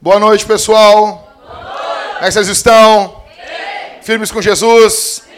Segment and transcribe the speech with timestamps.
[0.00, 1.36] Boa noite, pessoal.
[1.46, 2.12] Boa noite.
[2.12, 3.22] Como é que vocês estão?
[3.26, 4.02] Sim.
[4.02, 4.94] Firmes com Jesus?
[4.94, 5.30] Sim.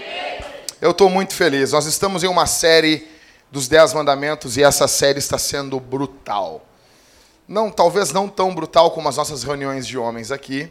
[0.80, 1.72] Eu estou muito feliz.
[1.72, 3.08] Nós estamos em uma série
[3.50, 6.64] dos Dez Mandamentos e essa série está sendo brutal.
[7.48, 10.70] Não, talvez não tão brutal como as nossas reuniões de homens aqui.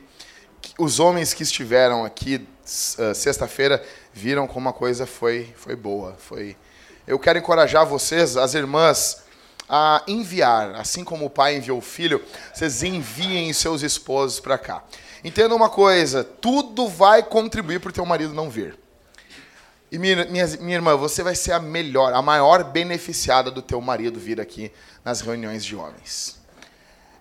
[0.77, 6.15] Os homens que estiveram aqui uh, sexta-feira viram como a coisa foi, foi boa.
[6.17, 6.55] Foi.
[7.07, 9.23] Eu quero encorajar vocês, as irmãs,
[9.69, 12.23] a enviar, assim como o pai enviou o filho,
[12.53, 14.83] vocês enviem seus esposos para cá.
[15.23, 18.77] Entenda uma coisa, tudo vai contribuir para o teu marido não vir.
[19.91, 23.79] E minha, minha, minha irmã, você vai ser a melhor, a maior beneficiada do teu
[23.81, 24.71] marido vir aqui
[25.03, 26.37] nas reuniões de homens.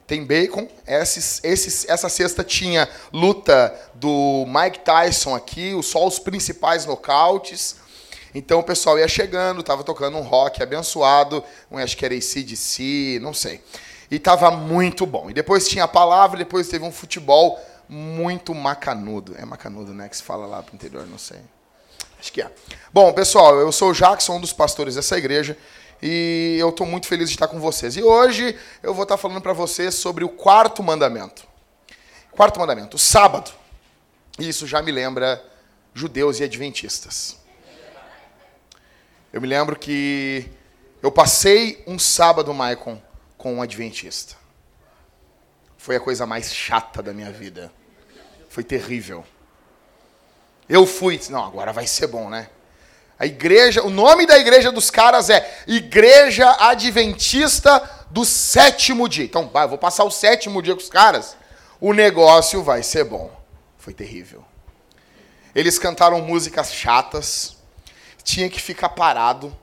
[0.06, 0.68] Tem bacon.
[0.86, 7.77] Esses, esses, essa sexta tinha luta do Mike Tyson aqui, só os principais nocautes.
[8.34, 13.20] Então o pessoal ia chegando, estava tocando um rock abençoado, um, acho que era ACDC,
[13.22, 13.62] não sei.
[14.11, 15.30] E estava muito bom.
[15.30, 17.58] E depois tinha a palavra, depois teve um futebol
[17.89, 19.34] muito macanudo.
[19.39, 20.08] É macanudo, né?
[20.08, 21.39] Que se fala lá pro interior, não sei.
[22.18, 22.50] Acho que é.
[22.92, 25.56] Bom, pessoal, eu sou o Jackson, um dos pastores dessa igreja,
[26.06, 27.97] e eu estou muito feliz de estar com vocês.
[27.97, 31.46] E hoje eu vou estar falando para vocês sobre o quarto mandamento.
[32.30, 33.50] Quarto mandamento, o sábado.
[34.38, 35.42] E isso já me lembra
[35.94, 37.38] judeus e adventistas.
[39.33, 40.46] Eu me lembro que
[41.02, 43.00] eu passei um sábado, Maicon,
[43.39, 44.36] com um adventista.
[45.78, 47.72] Foi a coisa mais chata da minha vida.
[48.50, 49.24] Foi terrível.
[50.68, 52.50] Eu fui, não, agora vai ser bom, né?
[53.25, 59.25] A igreja, o nome da igreja dos caras é Igreja Adventista do Sétimo Dia.
[59.25, 61.34] Então, vai, vou passar o sétimo dia com os caras.
[61.80, 63.30] O negócio vai ser bom.
[63.78, 64.45] Foi terrível.
[65.55, 67.56] Eles cantaram músicas chatas
[68.22, 69.55] tinha que ficar parado,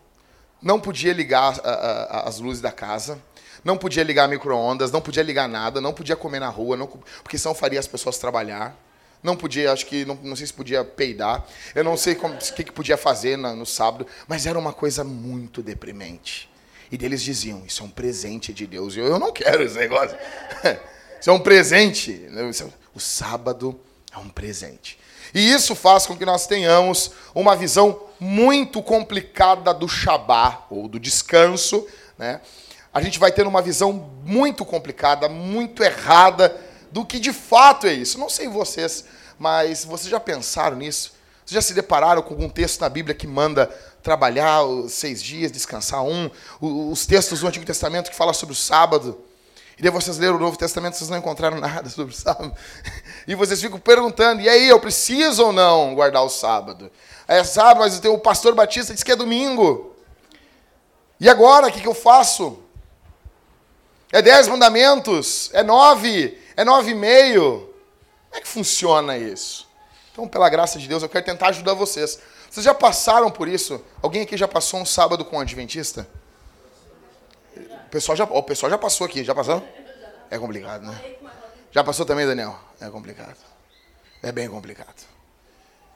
[0.59, 3.22] não podia ligar a, a, as luzes da casa,
[3.64, 7.38] não podia ligar micro-ondas, não podia ligar nada, não podia comer na rua, não, porque
[7.38, 8.76] senão faria as pessoas trabalhar.
[9.23, 11.45] Não podia, acho que, não, não sei se podia peidar.
[11.76, 15.04] Eu não sei o que, que podia fazer na, no sábado, mas era uma coisa
[15.04, 16.49] muito deprimente.
[16.92, 18.98] E deles diziam: Isso é um presente de Deus.
[18.98, 20.17] Eu, eu não quero esse negócio.
[21.20, 22.26] Isso é um presente.
[22.36, 22.65] É
[22.95, 23.80] o sábado
[24.11, 24.99] é um presente.
[25.33, 30.99] E isso faz com que nós tenhamos uma visão muito complicada do Shabá, ou do
[30.99, 31.87] descanso.
[32.17, 32.42] Né?
[32.93, 33.93] A gente vai ter uma visão
[34.26, 36.60] muito complicada, muito errada
[36.92, 38.20] do que de fato é isso.
[38.20, 39.06] Não sei vocês,
[39.40, 41.14] mas vocês já pensaram nisso?
[41.46, 43.68] Vocês já se depararam com algum texto na Bíblia que manda
[44.04, 46.30] trabalhar seis dias, descansar um?
[46.60, 49.20] Os textos do Antigo Testamento que falam sobre o sábado?
[49.78, 52.54] E daí vocês leram o Novo Testamento, vocês não encontraram nada sobre o sábado.
[53.28, 56.92] E vocês ficam perguntando, e aí, eu preciso ou não guardar o sábado?
[57.28, 59.96] É sábado, mas o pastor Batista disse que é domingo.
[61.20, 62.60] E agora, o que, que eu faço?
[64.12, 65.50] É dez mandamentos?
[65.54, 66.41] É nove?
[66.56, 67.73] É nove e meio?
[68.30, 69.70] Como é que funciona isso?
[70.12, 72.20] Então, pela graça de Deus, eu quero tentar ajudar vocês.
[72.50, 73.84] Vocês já passaram por isso?
[74.02, 76.08] Alguém aqui já passou um sábado com um adventista?
[77.92, 79.61] pessoal já, o pessoal já passou aqui, já passou?
[80.30, 81.00] É complicado, né?
[81.72, 82.58] Já passou também, Daniel?
[82.80, 83.36] É complicado.
[84.23, 84.95] É bem complicado.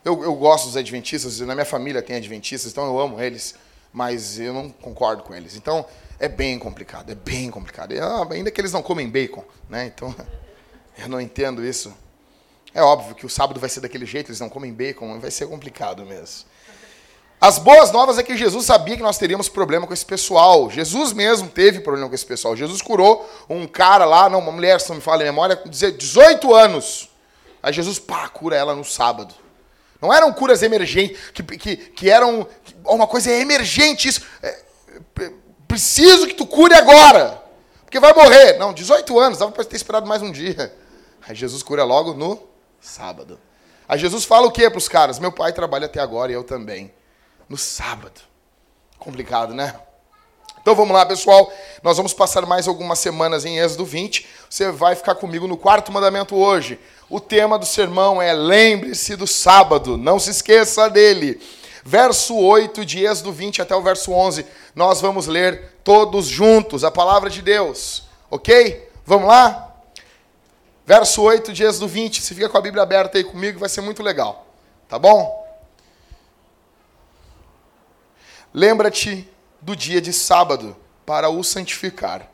[0.04, 3.56] Eu, eu gosto dos adventistas, na minha família tem adventistas, então eu amo eles,
[3.92, 5.56] mas eu não concordo com eles.
[5.56, 5.86] Então,
[6.20, 7.94] é bem complicado, é bem complicado.
[8.00, 9.86] Ah, ainda que eles não comem bacon, né?
[9.88, 10.14] Então,
[10.98, 11.94] eu não entendo isso.
[12.74, 15.48] É óbvio que o sábado vai ser daquele jeito, eles não comem bacon, vai ser
[15.48, 16.46] complicado mesmo.
[17.40, 20.70] As boas novas é que Jesus sabia que nós teríamos problema com esse pessoal.
[20.70, 22.56] Jesus mesmo teve problema com esse pessoal.
[22.56, 26.54] Jesus curou um cara lá, não, uma mulher, se não me fala em memória, 18
[26.54, 27.10] anos.
[27.62, 29.34] Aí Jesus, pá, cura ela no sábado.
[30.02, 32.48] Não eram curas emergentes, que, que, que eram
[32.86, 34.22] uma coisa emergente, isso.
[34.42, 34.62] É,
[35.68, 37.42] preciso que tu cure agora,
[37.84, 38.58] porque vai morrer.
[38.58, 40.76] Não, 18 anos, dava para ter esperado mais um dia.
[41.28, 42.40] Aí Jesus cura logo no
[42.80, 43.40] sábado.
[43.88, 45.20] Aí Jesus fala o que para os caras?
[45.20, 46.92] Meu pai trabalha até agora e eu também
[47.50, 48.22] no sábado.
[48.98, 49.80] Complicado, né?
[50.62, 51.52] Então vamos lá, pessoal.
[51.84, 54.28] Nós vamos passar mais algumas semanas em Êxodo 20.
[54.50, 56.80] Você vai ficar comigo no quarto mandamento hoje.
[57.08, 61.40] O tema do sermão é Lembre-se do sábado, não se esqueça dele.
[61.84, 64.44] Verso 8 de Êxodo 20 até o verso 11.
[64.74, 68.08] Nós vamos ler todos juntos a palavra de Deus.
[68.32, 68.90] Ok?
[69.06, 69.65] Vamos lá?
[70.86, 72.22] Verso 8 de Êxodo 20.
[72.22, 74.46] Se fica com a Bíblia aberta aí comigo, vai ser muito legal.
[74.88, 75.44] Tá bom?
[78.54, 79.28] Lembra-te
[79.60, 82.30] do dia de sábado para o santificar.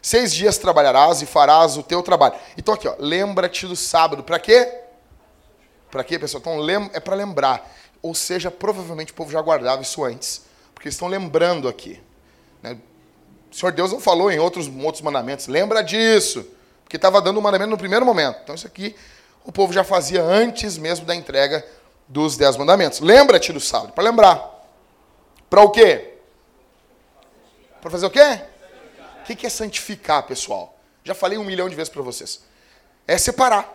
[0.00, 2.34] Seis dias trabalharás e farás o teu trabalho.
[2.56, 4.22] Então aqui, ó, lembra-te do sábado.
[4.22, 4.82] Para quê?
[5.90, 6.40] Para quê, pessoal?
[6.40, 7.70] Então é para lembrar.
[8.00, 10.44] Ou seja, provavelmente o povo já guardava isso antes,
[10.74, 12.00] porque estão lembrando aqui.
[12.62, 12.78] Né?
[13.50, 16.46] O Senhor Deus não falou em outros, outros mandamentos, lembra disso,
[16.86, 18.38] porque estava dando o mandamento no primeiro momento.
[18.44, 18.94] Então isso aqui
[19.44, 21.66] o povo já fazia antes mesmo da entrega
[22.06, 23.00] dos dez mandamentos.
[23.00, 24.54] Lembra-te do sábado, para lembrar.
[25.50, 26.14] Para o quê?
[27.80, 28.40] Para fazer o quê?
[29.20, 30.78] O que é santificar, pessoal?
[31.02, 32.44] Já falei um milhão de vezes para vocês.
[33.06, 33.72] É separar.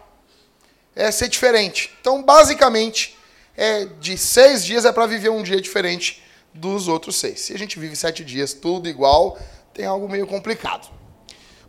[0.95, 1.93] É ser diferente.
[1.99, 3.17] Então, basicamente,
[3.57, 6.23] é de seis dias é para viver um dia diferente
[6.53, 7.41] dos outros seis.
[7.41, 9.37] Se a gente vive sete dias tudo igual,
[9.73, 11.00] tem algo meio complicado.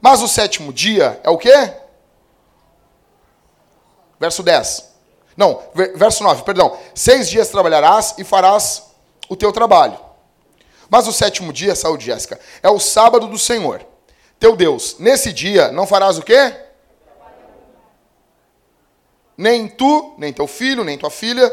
[0.02, 1.72] Mas o sétimo dia é o quê?
[4.18, 4.90] Verso 10.
[5.36, 5.62] Não,
[5.94, 6.76] verso 9, perdão.
[6.92, 8.82] Seis dias trabalharás e farás
[9.28, 9.98] o teu trabalho.
[10.90, 13.86] Mas o sétimo dia, saúde, Jéssica, é o sábado do Senhor,
[14.40, 14.96] teu Deus.
[14.98, 16.52] Nesse dia não farás o quê?
[19.38, 21.50] Nem tu, nem teu filho, nem tua filha,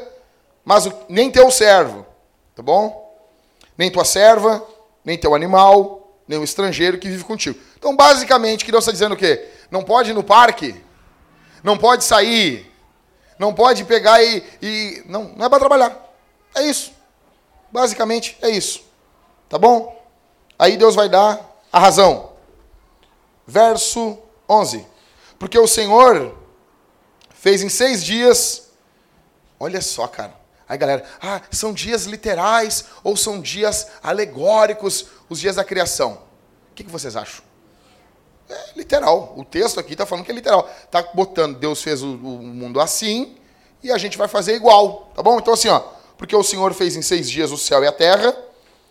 [0.65, 2.05] mas o, nem teu servo,
[2.55, 3.15] tá bom?
[3.77, 4.65] Nem tua serva,
[5.05, 7.68] nem teu animal, nem o estrangeiro que vive contigo.
[7.79, 9.49] Então, basicamente, que Deus está dizendo o quê?
[9.71, 10.75] Não pode ir no parque,
[11.63, 12.69] não pode sair,
[13.39, 14.43] não pode pegar e.
[14.61, 15.97] e não, não é para trabalhar.
[16.53, 16.91] É isso.
[17.71, 18.83] Basicamente é isso.
[19.47, 19.97] Tá bom?
[20.57, 21.39] Aí Deus vai dar
[21.71, 22.33] a razão.
[23.47, 24.85] Verso 11.
[25.39, 26.37] Porque o Senhor
[27.33, 28.69] fez em seis dias.
[29.57, 30.37] Olha só, cara.
[30.67, 36.21] Aí, galera, ah, são dias literais ou são dias alegóricos os dias da criação?
[36.71, 37.48] O que, que vocês acham?
[38.49, 39.33] É literal.
[39.37, 40.69] O texto aqui está falando que é literal.
[40.83, 43.35] Está botando, Deus fez o, o mundo assim
[43.83, 45.11] e a gente vai fazer igual.
[45.15, 45.37] Tá bom?
[45.37, 48.35] Então, assim, ó porque o Senhor fez em seis dias o céu e a terra.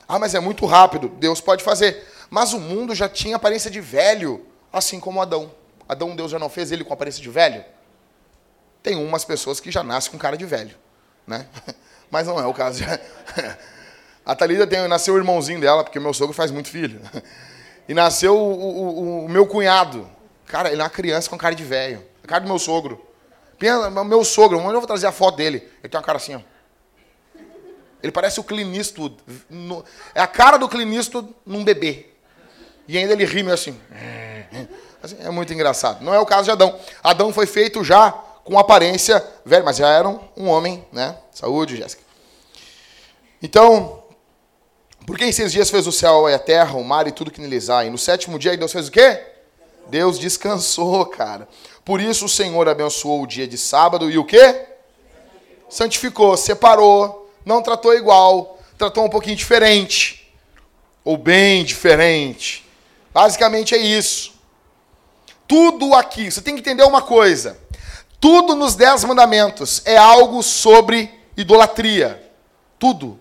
[0.08, 1.10] Ah, mas é muito rápido.
[1.10, 2.02] Deus pode fazer.
[2.31, 5.52] Mas o mundo já tinha aparência de velho, assim como Adão.
[5.87, 7.62] Adão, Deus já não fez ele com aparência de velho?
[8.82, 10.75] Tem umas pessoas que já nascem com cara de velho,
[11.26, 11.46] né?
[12.10, 12.82] Mas não é o caso.
[14.25, 16.99] A Thalida tem, nasceu o irmãozinho dela, porque meu sogro faz muito filho.
[17.88, 20.08] E nasceu o, o, o meu cunhado.
[20.46, 22.05] Cara, ele é uma criança com cara de velho.
[22.26, 23.02] Cara do meu sogro.
[24.06, 25.56] Meu sogro, onde eu vou trazer a foto dele?
[25.81, 26.40] Ele tem uma cara assim, ó.
[28.02, 29.17] Ele parece o Clint Eastwood.
[30.14, 32.06] É a cara do Clint Eastwood num bebê.
[32.87, 33.79] E ainda ele ri meio assim.
[35.02, 35.17] assim.
[35.20, 36.05] É muito engraçado.
[36.05, 36.79] Não é o caso de Adão.
[37.02, 38.12] Adão foi feito já
[38.44, 41.17] com aparência velha, mas já era um homem, né?
[41.32, 42.02] Saúde, Jéssica.
[43.43, 44.05] Então,
[45.08, 47.40] porque em seis dias fez o céu e a terra, o mar e tudo que
[47.40, 47.82] neles há.
[47.82, 49.22] E no sétimo dia Deus fez o quê?
[49.87, 51.49] Deus descansou, cara.
[51.82, 54.66] Por isso o Senhor abençoou o dia de sábado e o quê?
[55.66, 60.31] Santificou, separou, não tratou igual, tratou um pouquinho diferente.
[61.02, 62.69] Ou bem diferente.
[63.10, 64.34] Basicamente é isso.
[65.46, 67.56] Tudo aqui, você tem que entender uma coisa.
[68.20, 72.31] Tudo nos Dez Mandamentos é algo sobre idolatria.
[72.78, 73.19] Tudo.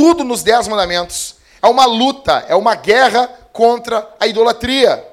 [0.00, 5.06] Tudo nos Dez Mandamentos é uma luta, é uma guerra contra a idolatria.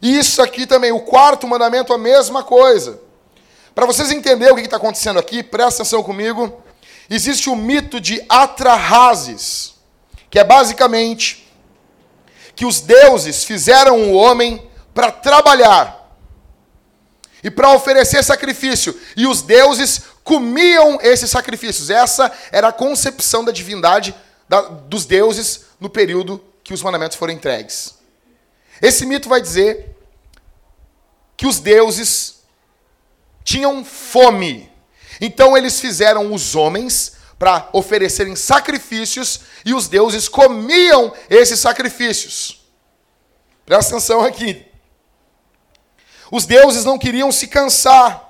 [0.00, 3.00] Isso aqui também, o quarto mandamento, a mesma coisa.
[3.74, 6.62] Para vocês entenderem o que está acontecendo aqui, presta atenção comigo
[7.10, 9.74] existe o mito de Atrahasis,
[10.30, 11.52] que é basicamente
[12.54, 14.64] que os deuses fizeram o homem
[14.94, 16.08] para trabalhar
[17.42, 21.90] e para oferecer sacrifício, e os deuses comiam esses sacrifícios.
[21.90, 24.14] Essa era a concepção da divindade
[24.48, 27.94] da, dos deuses no período que os mandamentos foram entregues.
[28.80, 29.96] Esse mito vai dizer
[31.36, 32.40] que os deuses
[33.44, 34.70] tinham fome
[35.20, 42.60] então eles fizeram os homens para oferecerem sacrifícios e os deuses comiam esses sacrifícios.
[43.66, 44.66] Presta atenção aqui.
[46.30, 48.29] Os deuses não queriam se cansar.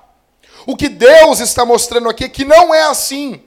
[0.65, 3.41] O que Deus está mostrando aqui é que não é assim.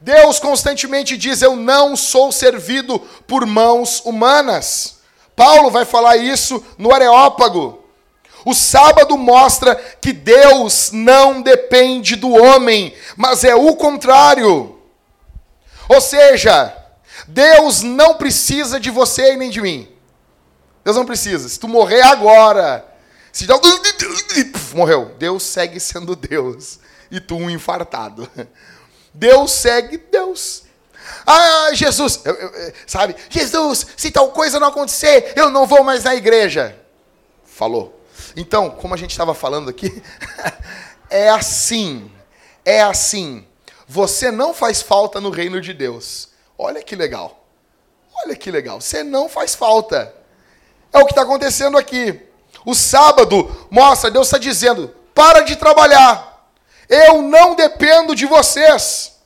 [0.00, 4.98] Deus constantemente diz: Eu não sou servido por mãos humanas.
[5.34, 7.84] Paulo vai falar isso no Areópago.
[8.44, 14.78] O sábado mostra que Deus não depende do homem, mas é o contrário.
[15.88, 16.74] Ou seja,
[17.26, 19.88] Deus não precisa de você e nem de mim.
[20.84, 21.48] Deus não precisa.
[21.48, 22.87] Se tu morrer agora,
[23.46, 25.14] se morreu.
[25.18, 26.80] Deus segue sendo Deus
[27.10, 28.28] e tu um infartado.
[29.12, 30.64] Deus segue Deus.
[31.26, 33.16] Ah, Jesus, eu, eu, sabe?
[33.30, 36.78] Jesus, se tal coisa não acontecer, eu não vou mais na igreja.
[37.44, 37.98] Falou.
[38.36, 40.02] Então, como a gente estava falando aqui,
[41.08, 42.10] é assim.
[42.64, 43.46] É assim.
[43.86, 46.28] Você não faz falta no reino de Deus.
[46.58, 47.46] Olha que legal.
[48.24, 48.80] Olha que legal.
[48.80, 50.14] Você não faz falta.
[50.92, 52.27] É o que está acontecendo aqui.
[52.68, 56.44] O sábado mostra, Deus está dizendo: para de trabalhar.
[56.86, 59.16] Eu não dependo de vocês.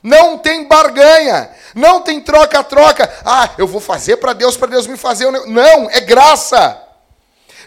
[0.00, 3.12] Não tem barganha, não tem troca-troca.
[3.24, 5.28] Ah, eu vou fazer para Deus, para Deus me fazer.
[5.32, 6.80] Não, é graça.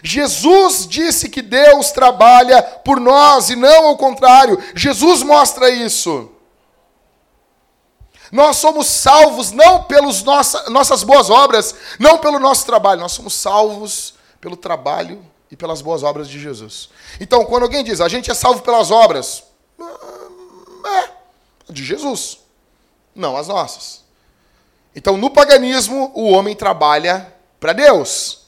[0.02, 4.58] Jesus disse que Deus trabalha por nós e não ao contrário.
[4.74, 6.32] Jesus mostra isso.
[8.32, 13.34] Nós somos salvos não pelas nossa, nossas boas obras, não pelo nosso trabalho, nós somos
[13.34, 14.15] salvos
[14.46, 16.88] pelo trabalho e pelas boas obras de Jesus.
[17.18, 19.42] Então, quando alguém diz, a gente é salvo pelas obras,
[20.86, 21.08] é
[21.68, 22.38] de Jesus,
[23.12, 24.04] não as nossas.
[24.94, 28.46] Então, no paganismo, o homem trabalha para Deus.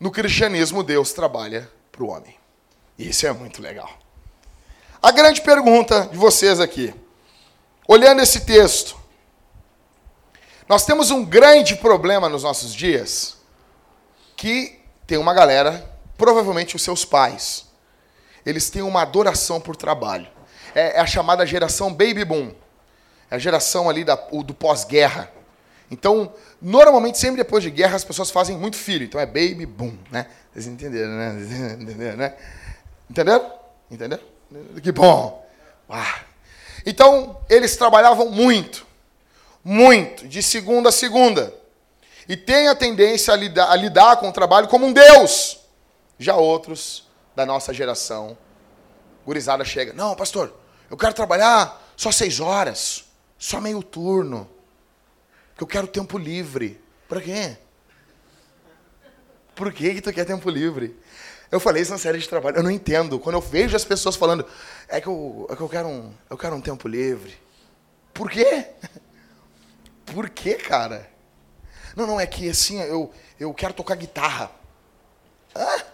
[0.00, 2.34] No cristianismo, Deus trabalha para o homem.
[2.98, 3.90] Isso é muito legal.
[5.02, 6.94] A grande pergunta de vocês aqui,
[7.86, 8.96] olhando esse texto,
[10.66, 13.36] nós temos um grande problema nos nossos dias,
[14.34, 15.84] que tem uma galera,
[16.16, 17.66] provavelmente os seus pais,
[18.44, 20.28] eles têm uma adoração por trabalho.
[20.74, 22.52] É, é a chamada geração baby boom.
[23.30, 25.30] É a geração ali da, do pós-guerra.
[25.90, 29.04] Então, normalmente, sempre depois de guerra, as pessoas fazem muito filho.
[29.04, 30.26] Então é baby boom, né?
[30.52, 31.76] Vocês entenderam, né?
[31.80, 32.34] Entenderam, né?
[33.10, 33.52] Entenderam?
[33.90, 34.22] Entenderam?
[34.82, 35.46] Que bom.
[35.88, 36.20] Ah.
[36.84, 38.86] Então, eles trabalhavam muito.
[39.62, 40.26] Muito.
[40.26, 41.54] De segunda a segunda.
[42.28, 45.60] E tem a tendência a lidar, a lidar com o trabalho como um Deus.
[46.18, 48.36] Já outros da nossa geração,
[49.24, 50.54] gurizada chega, não, pastor,
[50.90, 53.04] eu quero trabalhar só seis horas,
[53.38, 54.48] só meio turno,
[55.50, 56.82] porque eu quero tempo livre.
[57.08, 57.56] Para quê?
[59.54, 60.96] Por que, que tu quer tempo livre?
[61.50, 63.18] Eu falei isso na série de trabalho, eu não entendo.
[63.18, 64.46] Quando eu vejo as pessoas falando,
[64.88, 67.38] é que eu, é que eu, quero, um, eu quero um tempo livre.
[68.14, 68.68] Por quê?
[70.06, 71.11] Por quê, cara?
[71.96, 74.50] Não, não, é que assim, eu, eu quero tocar guitarra.
[75.54, 75.84] Hã?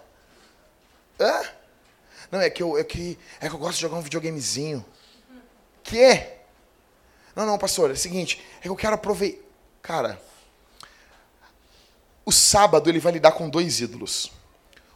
[1.21, 1.43] Hã?
[2.31, 4.85] Não, é que eu, é que, é que eu gosto de jogar um videogamezinho.
[5.83, 6.39] Que?
[7.35, 9.47] Não, não, pastor, é o seguinte, é que eu quero aproveitar.
[9.81, 10.21] Cara,
[12.27, 14.31] o sábado ele vai lidar com dois ídolos: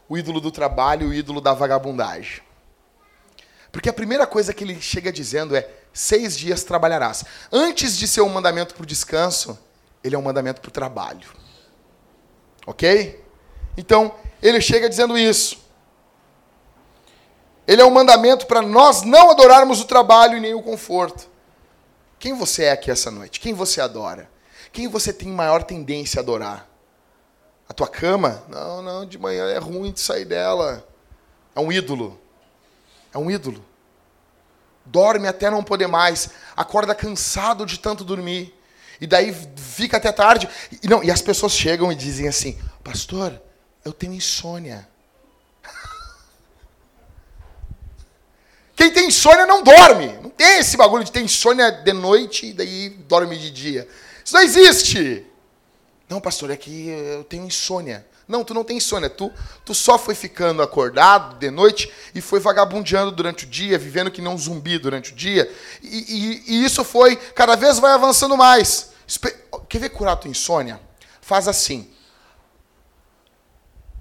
[0.07, 2.41] o ídolo do trabalho e o ídolo da vagabundagem.
[3.71, 7.25] Porque a primeira coisa que ele chega dizendo é: seis dias trabalharás.
[7.51, 9.57] Antes de ser um mandamento para o descanso,
[10.03, 11.27] ele é um mandamento para o trabalho.
[12.65, 13.23] Ok?
[13.77, 15.63] Então, ele chega dizendo isso.
[17.65, 21.29] Ele é um mandamento para nós não adorarmos o trabalho e nem o conforto.
[22.19, 23.39] Quem você é aqui essa noite?
[23.39, 24.29] Quem você adora?
[24.71, 26.67] Quem você tem maior tendência a adorar?
[27.67, 28.43] A tua cama?
[28.49, 30.85] Não, não, de manhã é ruim de sair dela.
[31.55, 32.19] É um ídolo.
[33.13, 33.63] É um ídolo.
[34.85, 36.31] Dorme até não poder mais.
[36.55, 38.53] Acorda cansado de tanto dormir.
[39.03, 40.47] E daí fica até tarde.
[40.81, 43.37] E, não, e as pessoas chegam e dizem assim: Pastor,
[43.83, 44.87] eu tenho insônia.
[48.73, 50.07] Quem tem insônia não dorme.
[50.21, 53.85] Não tem esse bagulho de ter insônia de noite e daí dorme de dia.
[54.23, 55.25] Isso não existe.
[56.07, 58.07] Não, pastor, é que eu tenho insônia.
[58.25, 59.09] Não, tu não tem insônia.
[59.09, 59.29] Tu,
[59.65, 64.21] tu só foi ficando acordado de noite e foi vagabundeando durante o dia, vivendo que
[64.21, 65.53] nem um zumbi durante o dia.
[65.81, 65.97] E,
[66.47, 68.92] e, e isso foi, cada vez vai avançando mais.
[69.69, 70.79] Quer ver curar a tua insônia?
[71.21, 71.91] Faz assim.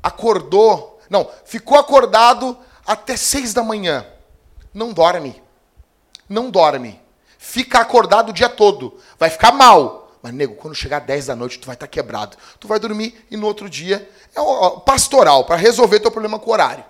[0.03, 1.01] Acordou.
[1.09, 2.57] Não, ficou acordado
[2.87, 4.07] até seis da manhã
[4.75, 5.43] não dorme.
[6.29, 7.01] Não dorme.
[7.39, 8.99] Fica acordado o dia todo.
[9.19, 10.11] Vai ficar mal.
[10.23, 12.37] Mas, nego, quando chegar 10 da noite, tu vai estar tá quebrado.
[12.61, 16.53] Tu vai dormir e no outro dia é pastoral para resolver teu problema com o
[16.53, 16.85] horário.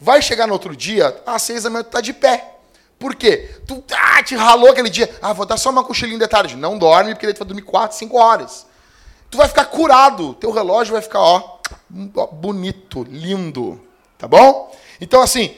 [0.00, 2.57] Vai chegar no outro dia, às 6 da manhã tu tá de pé.
[2.98, 3.60] Por quê?
[3.66, 5.08] Tu ah, te ralou aquele dia.
[5.22, 6.56] Ah, vou dar só uma cochilinha de tarde.
[6.56, 8.66] Não dorme, porque daí tu vai dormir 4, 5 horas.
[9.30, 10.34] Tu vai ficar curado.
[10.34, 11.58] Teu relógio vai ficar, ó,
[12.32, 13.80] bonito, lindo.
[14.16, 14.74] Tá bom?
[15.00, 15.54] Então, assim,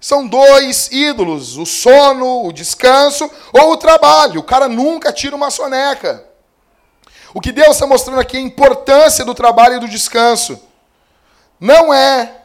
[0.00, 4.40] são dois ídolos: o sono, o descanso ou o trabalho.
[4.40, 6.24] O cara nunca tira uma soneca.
[7.34, 10.58] O que Deus está mostrando aqui é a importância do trabalho e do descanso.
[11.58, 12.42] Não é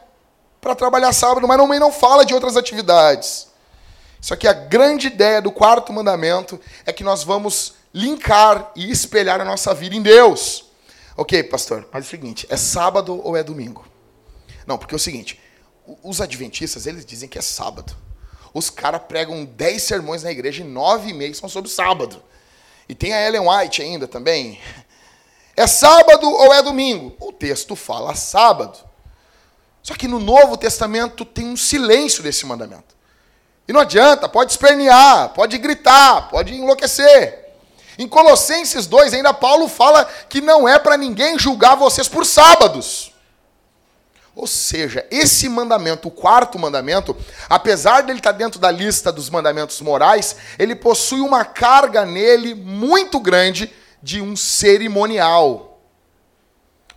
[0.60, 3.51] para trabalhar sábado, mas também não fala de outras atividades.
[4.22, 9.40] Só que a grande ideia do quarto mandamento é que nós vamos linkar e espelhar
[9.40, 10.66] a nossa vida em Deus.
[11.16, 13.84] Ok, pastor, mas é o seguinte: é sábado ou é domingo?
[14.64, 15.40] Não, porque é o seguinte:
[16.04, 17.96] os adventistas, eles dizem que é sábado.
[18.54, 22.22] Os caras pregam 10 sermões na igreja e 9 e meio são sobre sábado.
[22.88, 24.60] E tem a Ellen White ainda também.
[25.56, 27.16] É sábado ou é domingo?
[27.18, 28.78] O texto fala sábado.
[29.82, 33.01] Só que no Novo Testamento tem um silêncio desse mandamento.
[33.66, 37.42] E não adianta, pode espernear, pode gritar, pode enlouquecer.
[37.98, 43.12] Em Colossenses 2, ainda Paulo fala que não é para ninguém julgar vocês por sábados.
[44.34, 47.14] Ou seja, esse mandamento, o quarto mandamento,
[47.50, 53.20] apesar dele estar dentro da lista dos mandamentos morais, ele possui uma carga nele muito
[53.20, 53.70] grande
[54.02, 55.71] de um cerimonial.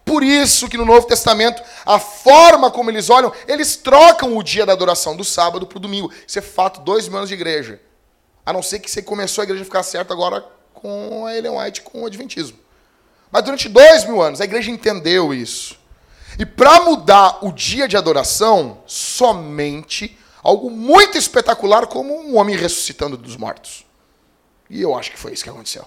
[0.06, 4.64] Por isso que no Novo Testamento, a forma como eles olham, eles trocam o dia
[4.64, 6.14] da adoração do sábado para o domingo.
[6.28, 7.82] Isso é fato, dois mil anos de igreja.
[8.46, 10.46] A não ser que você começou a igreja a ficar certa agora
[10.76, 12.60] com a Ellen White, com o Adventismo.
[13.32, 15.78] Mas durante dois mil anos, a igreja entendeu isso.
[16.38, 23.18] E para mudar o dia de adoração, somente algo muito espetacular, como um homem ressuscitando
[23.18, 23.84] dos mortos.
[24.70, 25.86] E eu acho que foi isso que aconteceu.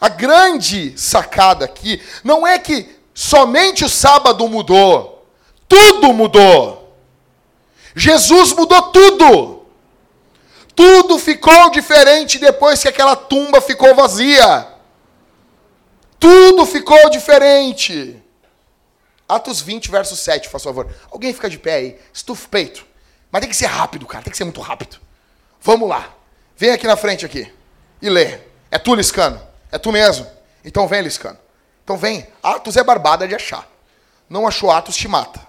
[0.00, 5.26] A grande sacada aqui não é que somente o sábado mudou,
[5.68, 6.96] tudo mudou.
[7.94, 9.66] Jesus mudou tudo.
[10.74, 14.68] Tudo ficou diferente depois que aquela tumba ficou vazia.
[16.20, 18.22] Tudo ficou diferente.
[19.28, 20.88] Atos 20, verso 7, por favor.
[21.10, 22.86] Alguém fica de pé aí, estufa o peito.
[23.30, 24.98] Mas tem que ser rápido, cara, tem que ser muito rápido.
[25.60, 26.14] Vamos lá.
[26.56, 27.52] Vem aqui na frente aqui
[28.00, 28.38] e lê.
[28.70, 29.47] É tu, Liscano?
[29.70, 30.26] É tu mesmo?
[30.64, 31.38] Então vem, Liscano.
[31.84, 32.26] Então vem.
[32.42, 33.68] Atos é barbada de achar.
[34.28, 35.40] Não achou Atos, te mata.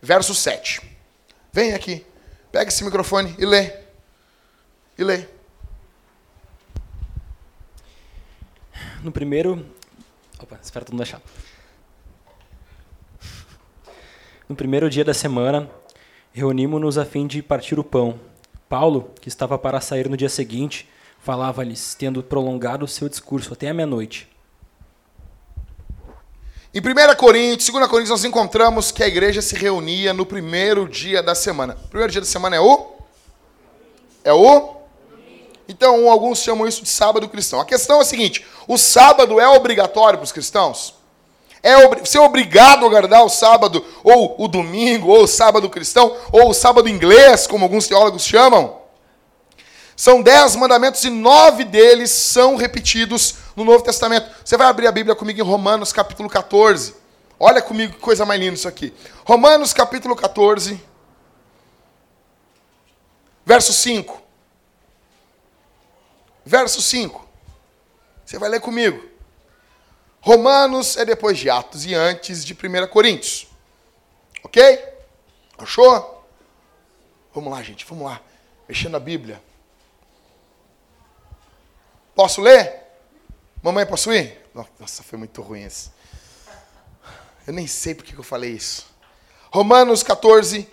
[0.00, 0.80] Verso 7.
[1.52, 2.06] Vem aqui.
[2.52, 3.72] Pega esse microfone e lê.
[4.98, 5.26] E lê.
[9.02, 9.64] No primeiro.
[10.38, 11.20] Opa, espera todo mundo achar.
[14.48, 15.70] No primeiro dia da semana,
[16.32, 18.18] reunimos-nos a fim de partir o pão.
[18.68, 20.88] Paulo, que estava para sair no dia seguinte,
[21.22, 24.28] falava-lhes, tendo prolongado o seu discurso até a meia-noite.
[26.72, 31.22] Em 1 Coríntios, 2 Coríntios, nós encontramos que a igreja se reunia no primeiro dia
[31.22, 31.76] da semana.
[31.84, 32.92] O primeiro dia da semana é o?
[34.22, 34.76] É o?
[35.68, 37.60] Então, alguns chamam isso de sábado cristão.
[37.60, 40.94] A questão é a seguinte: o sábado é obrigatório para os cristãos?
[41.62, 41.74] É
[42.06, 46.50] ser é obrigado a guardar o sábado, ou o domingo, ou o sábado cristão, ou
[46.50, 48.79] o sábado inglês, como alguns teólogos chamam.
[50.00, 54.34] São dez mandamentos e nove deles são repetidos no Novo Testamento.
[54.42, 56.96] Você vai abrir a Bíblia comigo em Romanos capítulo 14.
[57.38, 58.94] Olha comigo que coisa mais linda isso aqui.
[59.26, 60.82] Romanos capítulo 14,
[63.44, 64.22] verso 5.
[66.46, 67.28] Verso 5.
[68.24, 69.06] Você vai ler comigo.
[70.22, 73.48] Romanos é depois de Atos e antes de 1 Coríntios.
[74.42, 74.82] Ok?
[75.58, 76.24] Achou?
[77.34, 78.18] Vamos lá, gente, vamos lá.
[78.66, 79.49] Mexendo na Bíblia.
[82.20, 82.82] Posso ler?
[83.62, 84.38] Mamãe, posso ir?
[84.78, 85.90] Nossa, foi muito ruim isso.
[87.46, 88.84] Eu nem sei por que eu falei isso.
[89.50, 90.68] Romanos 14,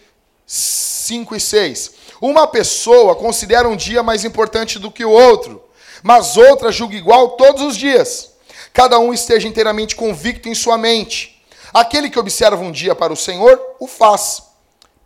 [0.45, 1.91] 5 e 6.
[2.19, 5.63] Uma pessoa considera um dia mais importante do que o outro,
[6.03, 8.31] mas outra julga igual todos os dias
[8.73, 11.41] cada um esteja inteiramente convicto em sua mente.
[11.73, 14.43] Aquele que observa um dia para o Senhor, o faz.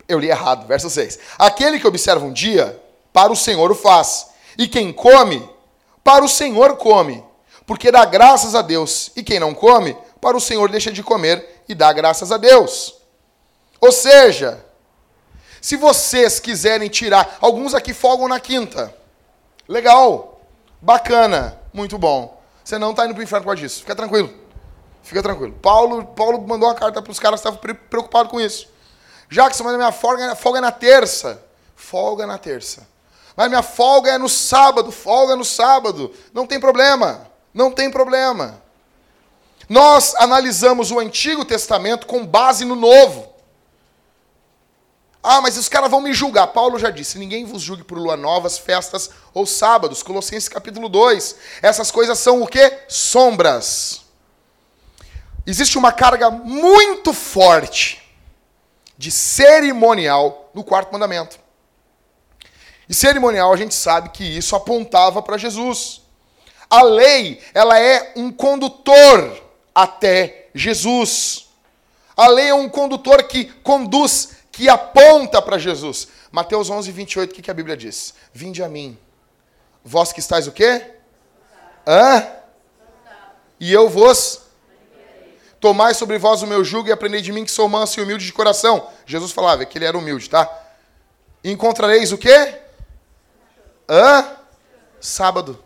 [0.08, 1.20] Eu li errado, verso 6.
[1.38, 4.26] Aquele que observa um dia, para o Senhor o faz.
[4.58, 5.51] E quem come,
[6.04, 7.24] para o Senhor come,
[7.66, 9.10] porque dá graças a Deus.
[9.16, 12.94] E quem não come, para o Senhor deixa de comer e dá graças a Deus.
[13.80, 14.64] Ou seja,
[15.60, 18.94] se vocês quiserem tirar, alguns aqui folgam na quinta.
[19.68, 20.40] Legal,
[20.80, 22.40] bacana, muito bom.
[22.64, 23.68] Você não está indo para o inferno por causa.
[23.68, 24.32] Fica tranquilo.
[25.02, 25.52] Fica tranquilo.
[25.60, 28.68] Paulo, Paulo mandou uma carta para os caras que estavam preocupados com isso.
[29.28, 31.42] Jackson, mas a minha folga, folga é na terça.
[31.74, 32.86] Folga na terça.
[33.36, 34.92] Mas minha folga é no sábado.
[34.92, 36.12] Folga no sábado.
[36.32, 37.26] Não tem problema.
[37.52, 38.62] Não tem problema.
[39.68, 43.32] Nós analisamos o Antigo Testamento com base no Novo.
[45.22, 46.48] Ah, mas os caras vão me julgar.
[46.48, 50.02] Paulo já disse: ninguém vos julgue por lua novas, festas ou sábados.
[50.02, 51.36] Colossenses capítulo 2.
[51.62, 52.80] Essas coisas são o que?
[52.88, 54.02] Sombras.
[55.46, 58.02] Existe uma carga muito forte
[58.98, 61.38] de cerimonial no quarto mandamento.
[62.88, 66.02] E cerimonial a gente sabe que isso apontava para Jesus.
[66.68, 69.42] A lei, ela é um condutor
[69.74, 71.48] até Jesus.
[72.16, 76.08] A lei é um condutor que conduz que aponta para Jesus.
[76.30, 78.14] Mateus 11, 28, o que, que a Bíblia diz?
[78.32, 78.98] Vinde a mim.
[79.84, 80.82] Vós que estáis o quê?
[81.86, 82.26] Hã?
[83.58, 84.40] E eu vos
[85.60, 88.26] tomai sobre vós o meu jugo e aprendei de mim que sou manso e humilde
[88.26, 88.88] de coração.
[89.06, 90.50] Jesus falava que ele era humilde, tá?
[91.44, 92.61] Encontrareis o quê?
[93.92, 94.38] Hã?
[94.98, 95.62] Sábado.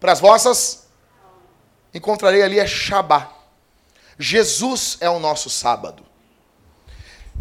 [0.00, 0.88] Para as vossas?
[1.94, 3.32] Encontrarei ali é Shabá.
[4.18, 6.04] Jesus é o nosso sábado.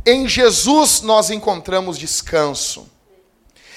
[0.06, 2.88] Em Jesus nós encontramos descanso.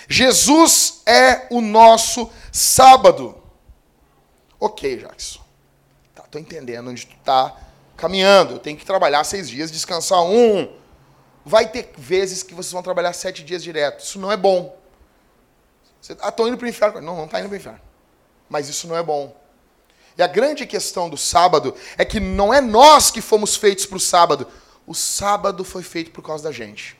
[0.06, 3.42] Jesus é o nosso sábado.
[4.58, 5.40] Ok, Jackson.
[6.14, 7.56] Tá, tô entendendo onde tu tá
[7.96, 8.54] caminhando.
[8.54, 10.70] Eu tenho que trabalhar seis dias, descansar um.
[11.42, 14.04] Vai ter vezes que vocês vão trabalhar sete dias direto.
[14.04, 14.78] Isso não é bom.
[16.00, 17.00] Você, ah, estou indo para o inferno.
[17.00, 17.80] Não, não está indo para o inferno.
[18.48, 19.36] Mas isso não é bom.
[20.16, 23.96] E a grande questão do sábado é que não é nós que fomos feitos para
[23.96, 24.46] o sábado.
[24.86, 26.98] O sábado foi feito por causa da gente.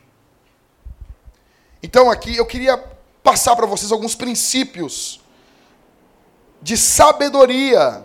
[1.83, 2.77] Então aqui eu queria
[3.23, 5.21] passar para vocês alguns princípios
[6.63, 8.05] de sabedoria.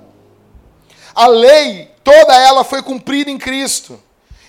[1.14, 4.02] A lei, toda ela foi cumprida em Cristo.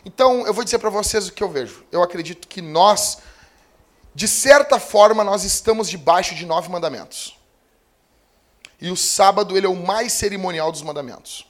[0.04, 1.84] Então, eu vou dizer para vocês o que eu vejo.
[1.90, 3.18] Eu acredito que nós,
[4.16, 7.38] de certa forma, nós estamos debaixo de nove mandamentos.
[8.80, 11.46] E o sábado, ele é o mais cerimonial dos mandamentos.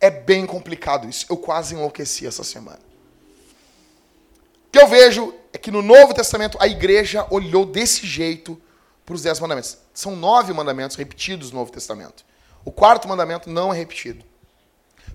[0.00, 1.26] É bem complicado isso.
[1.28, 2.78] Eu quase enlouqueci essa semana.
[4.68, 8.56] O que eu vejo é que no Novo Testamento a igreja olhou desse jeito
[9.04, 9.76] para os dez mandamentos.
[9.92, 12.24] São nove mandamentos repetidos no Novo Testamento.
[12.64, 14.24] O quarto mandamento não é repetido.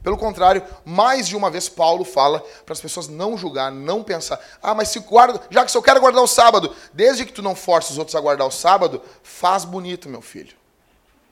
[0.04, 4.40] Pelo contrário, mais de uma vez Paulo fala para as pessoas não julgar, não pensar.
[4.62, 7.42] Ah, mas se guarda, já que se eu quero guardar o sábado, desde que tu
[7.42, 10.56] não force os outros a guardar o sábado, faz bonito, meu filho.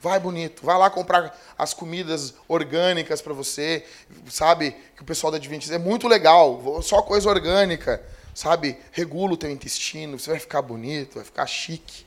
[0.02, 3.86] Vai bonito, vai lá comprar as comidas orgânicas para você,
[4.30, 4.76] sabe?
[4.96, 8.02] Que o pessoal da Adventista é muito legal, só coisa orgânica
[8.40, 12.06] sabe, regula o teu intestino, você vai ficar bonito, vai ficar chique.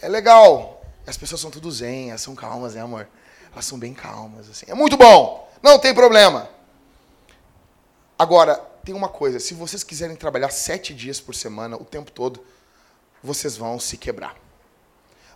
[0.00, 0.84] É legal.
[1.06, 3.08] As pessoas são tudo zen, elas são calmas, né, amor?
[3.52, 4.66] Elas são bem calmas, assim.
[4.68, 5.48] É muito bom.
[5.62, 6.50] Não tem problema.
[8.18, 9.38] Agora, tem uma coisa.
[9.38, 12.44] Se vocês quiserem trabalhar sete dias por semana, o tempo todo,
[13.22, 14.36] vocês vão se quebrar.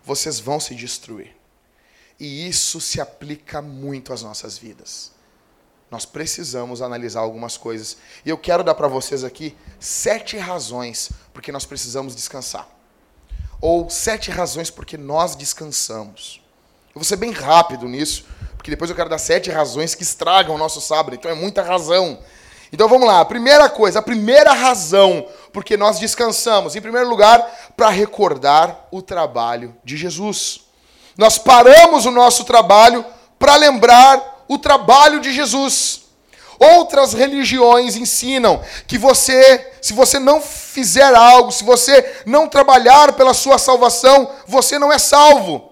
[0.04, 1.36] Vocês vão se destruir.
[2.18, 5.12] E isso se aplica muito às nossas vidas.
[5.90, 7.96] Nós precisamos analisar algumas coisas.
[8.24, 12.68] E eu quero dar para vocês aqui sete razões porque nós precisamos descansar.
[13.60, 16.42] Ou sete razões porque nós descansamos.
[16.88, 18.26] Eu vou ser bem rápido nisso,
[18.66, 21.14] porque depois eu quero dar sete razões que estragam o nosso sábado.
[21.14, 22.18] Então é muita razão.
[22.72, 23.20] Então vamos lá.
[23.20, 29.00] A primeira coisa, a primeira razão porque nós descansamos, em primeiro lugar, para recordar o
[29.00, 30.62] trabalho de Jesus.
[31.16, 33.05] Nós paramos o nosso trabalho
[33.38, 36.00] para lembrar o trabalho de Jesus.
[36.59, 43.33] Outras religiões ensinam que você, se você não fizer algo, se você não trabalhar pela
[43.33, 45.65] sua salvação, você não é salvo.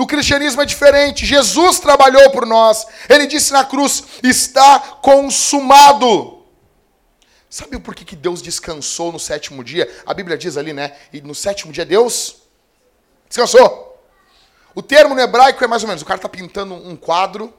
[0.00, 1.26] No cristianismo é diferente.
[1.26, 2.86] Jesus trabalhou por nós.
[3.06, 6.42] Ele disse na cruz: está consumado.
[7.50, 9.86] Sabe por que Deus descansou no sétimo dia?
[10.06, 10.96] A Bíblia diz ali, né?
[11.12, 12.36] E no sétimo dia Deus
[13.28, 14.02] descansou.
[14.74, 17.52] O termo no hebraico é mais ou menos: o cara está pintando um quadro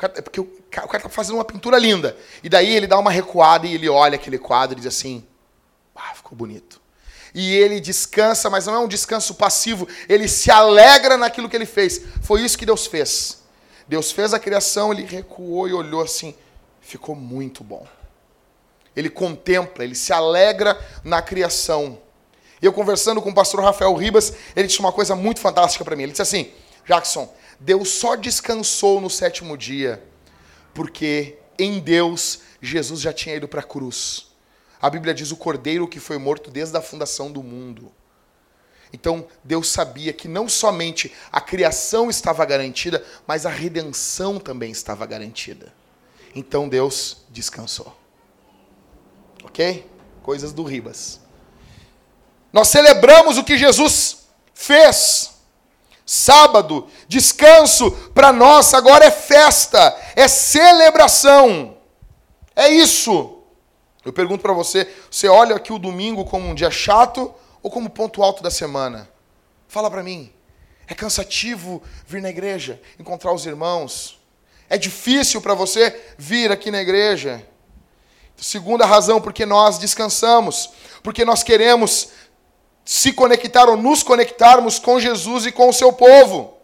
[0.00, 2.16] é porque o cara, está fazendo uma pintura linda.
[2.42, 5.24] E daí ele dá uma recuada e ele olha aquele quadro e diz assim:
[5.94, 6.81] Ah, ficou bonito.
[7.34, 11.66] E ele descansa, mas não é um descanso passivo, ele se alegra naquilo que ele
[11.66, 12.00] fez.
[12.22, 13.42] Foi isso que Deus fez.
[13.88, 16.34] Deus fez a criação, ele recuou e olhou assim:
[16.80, 17.86] ficou muito bom.
[18.94, 21.98] Ele contempla, ele se alegra na criação.
[22.60, 25.96] E eu conversando com o pastor Rafael Ribas, ele disse uma coisa muito fantástica para
[25.96, 26.04] mim.
[26.04, 26.52] Ele disse assim:
[26.86, 30.02] Jackson, Deus só descansou no sétimo dia,
[30.74, 34.31] porque em Deus Jesus já tinha ido para a cruz.
[34.82, 37.92] A Bíblia diz o cordeiro que foi morto desde a fundação do mundo.
[38.92, 45.06] Então, Deus sabia que não somente a criação estava garantida, mas a redenção também estava
[45.06, 45.72] garantida.
[46.34, 47.96] Então, Deus descansou.
[49.44, 49.88] Ok?
[50.20, 51.20] Coisas do Ribas.
[52.52, 55.30] Nós celebramos o que Jesus fez.
[56.04, 61.78] Sábado, descanso, para nós agora é festa, é celebração.
[62.54, 63.31] É isso.
[64.04, 67.90] Eu pergunto para você: você olha aqui o domingo como um dia chato ou como
[67.90, 69.08] ponto alto da semana?
[69.68, 70.32] Fala para mim.
[70.86, 74.20] É cansativo vir na igreja, encontrar os irmãos?
[74.68, 77.46] É difícil para você vir aqui na igreja?
[78.36, 80.70] Segunda razão, porque nós descansamos,
[81.02, 82.08] porque nós queremos
[82.84, 86.58] se conectar ou nos conectarmos com Jesus e com o seu povo.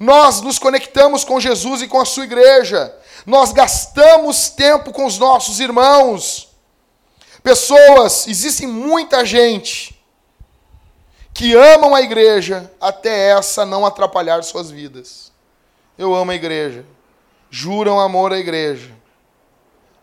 [0.00, 2.94] Nós nos conectamos com Jesus e com a sua igreja.
[3.26, 6.47] Nós gastamos tempo com os nossos irmãos.
[7.48, 9.98] Pessoas, existe muita gente
[11.32, 15.32] que amam a igreja até essa não atrapalhar suas vidas.
[15.96, 16.84] Eu amo a igreja.
[17.48, 18.94] Juram amor à igreja.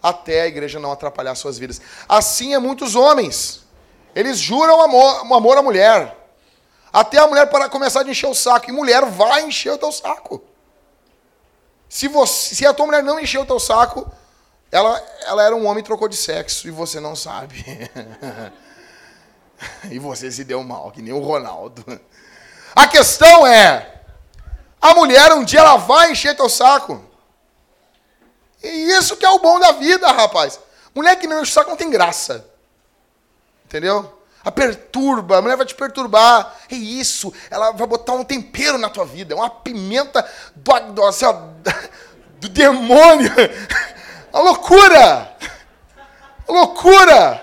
[0.02, 1.80] Até a igreja não atrapalhar suas vidas.
[2.10, 3.64] Assim é muitos homens.
[4.16, 6.18] Eles juram amor, amor à mulher.
[6.92, 8.72] Até a mulher para começar a encher o saco.
[8.72, 10.44] E mulher vai encher o teu saco.
[11.88, 14.12] Se, você, se a tua mulher não encher o teu saco,
[14.76, 16.68] ela, ela era um homem e trocou de sexo.
[16.68, 17.64] E você não sabe.
[19.90, 21.84] e você se deu mal, que nem o Ronaldo.
[22.76, 24.02] A questão é:
[24.82, 27.02] a mulher um dia ela vai encher teu saco.
[28.62, 30.60] E isso que é o bom da vida, rapaz.
[30.94, 32.46] Mulher que não enche o saco não tem graça.
[33.64, 34.14] Entendeu?
[34.44, 36.54] A perturba, a mulher vai te perturbar.
[36.70, 37.34] É isso.
[37.50, 39.34] Ela vai botar um tempero na tua vida.
[39.34, 41.32] É uma pimenta do, do, assim, ó,
[42.40, 43.32] do demônio.
[44.36, 45.32] A loucura.
[46.46, 47.42] A loucura.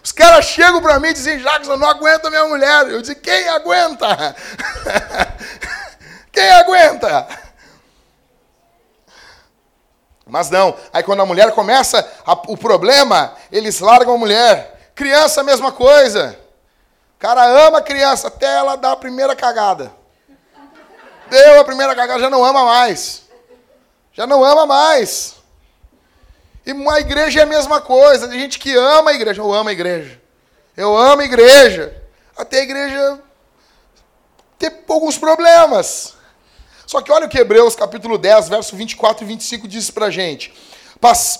[0.00, 2.88] Os caras chegam para mim e dizem, Jacques, eu não aguento minha mulher.
[2.88, 4.36] Eu disse, quem aguenta?
[6.30, 7.26] quem aguenta?
[10.24, 10.76] Mas não.
[10.92, 14.92] Aí quando a mulher começa a, o problema, eles largam a mulher.
[14.94, 16.38] Criança, mesma coisa.
[17.16, 19.92] O cara ama a criança até ela dar a primeira cagada.
[21.28, 23.24] Deu a primeira cagada, já não ama mais.
[24.12, 25.39] Já não ama mais.
[26.64, 28.28] E uma igreja é a mesma coisa.
[28.28, 29.40] Tem gente que ama a igreja.
[29.40, 30.20] Eu amo a igreja.
[30.76, 31.94] Eu amo a igreja.
[32.36, 33.20] Até a igreja
[34.58, 36.14] ter alguns problemas.
[36.86, 40.52] Só que olha o que Hebreus capítulo 10, verso 24 e 25 diz pra gente.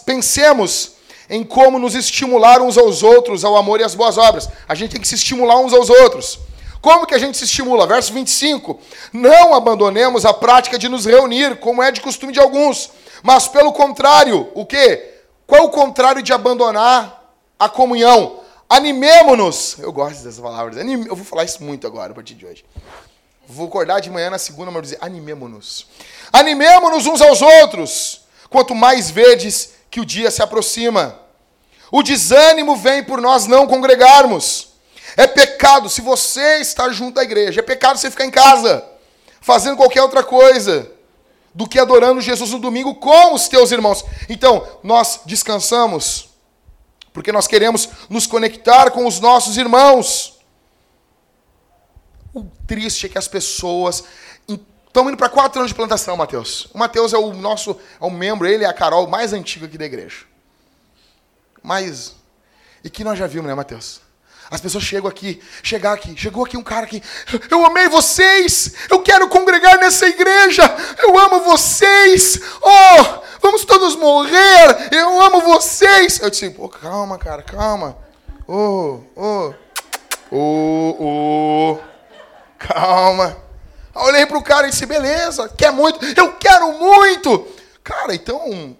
[0.06, 0.92] Pensemos
[1.28, 4.48] em como nos estimular uns aos outros ao amor e às boas obras.
[4.68, 6.38] A gente tem que se estimular uns aos outros.
[6.80, 7.87] Como que a gente se estimula?
[7.87, 8.80] Verso 25.
[9.12, 12.90] Não abandonemos a prática de nos reunir, como é de costume de alguns,
[13.22, 15.10] mas pelo contrário, o quê?
[15.51, 18.39] Qual é o contrário de abandonar a comunhão?
[18.69, 19.81] Animemo-nos.
[19.81, 20.77] Eu gosto dessas palavras.
[20.77, 22.65] Eu vou falar isso muito agora, a partir de hoje.
[23.49, 25.89] Vou acordar de manhã na segunda, mas dizer animemo-nos.
[26.33, 28.21] Animemo-nos uns aos outros.
[28.49, 31.19] Quanto mais verdes que o dia se aproxima.
[31.91, 34.69] O desânimo vem por nós não congregarmos.
[35.17, 37.59] É pecado se você está junto à igreja.
[37.59, 38.85] É pecado você ficar em casa,
[39.41, 40.89] fazendo qualquer outra coisa,
[41.61, 44.03] do que adorando Jesus no domingo com os teus irmãos.
[44.31, 46.31] Então, nós descansamos,
[47.12, 50.40] porque nós queremos nos conectar com os nossos irmãos.
[52.33, 54.05] O triste é que as pessoas
[54.87, 56.66] Estamos indo para quatro anos de plantação, Mateus.
[56.75, 59.79] O Mateus é o nosso, é o membro, ele é a Carol mais antiga aqui
[59.79, 60.25] da igreja.
[61.62, 62.16] Mas,
[62.83, 64.01] e que nós já vimos, né, Mateus?
[64.51, 67.01] As pessoas chegam aqui, chegar aqui, chegou aqui um cara aqui,
[67.49, 70.65] eu amei vocês, eu quero congregar nessa igreja,
[70.99, 76.19] eu amo vocês, oh, vamos todos morrer, eu amo vocês.
[76.21, 77.97] Eu disse, pô, calma, cara, calma.
[78.49, 79.55] Oh, oh,
[80.33, 81.79] oh, oh,
[82.59, 83.37] calma.
[83.95, 86.05] Eu olhei para o cara e disse, beleza, quer muito?
[86.19, 87.47] Eu quero muito!
[87.85, 88.77] Cara, então,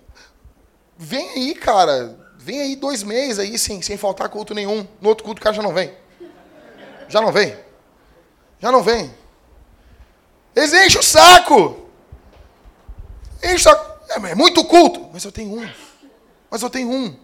[0.97, 2.17] vem aí, cara.
[2.43, 4.89] Vem aí dois meses aí, sem, sem faltar culto nenhum.
[4.99, 5.95] No outro culto o cara já não vem.
[7.07, 7.55] Já não vem.
[8.59, 9.15] Já não vem.
[10.57, 11.87] Eles enchem o saco.
[13.43, 14.01] Enche o saco.
[14.09, 15.11] É, é muito culto.
[15.13, 15.71] Mas eu tenho um.
[16.51, 17.15] Mas eu tenho um.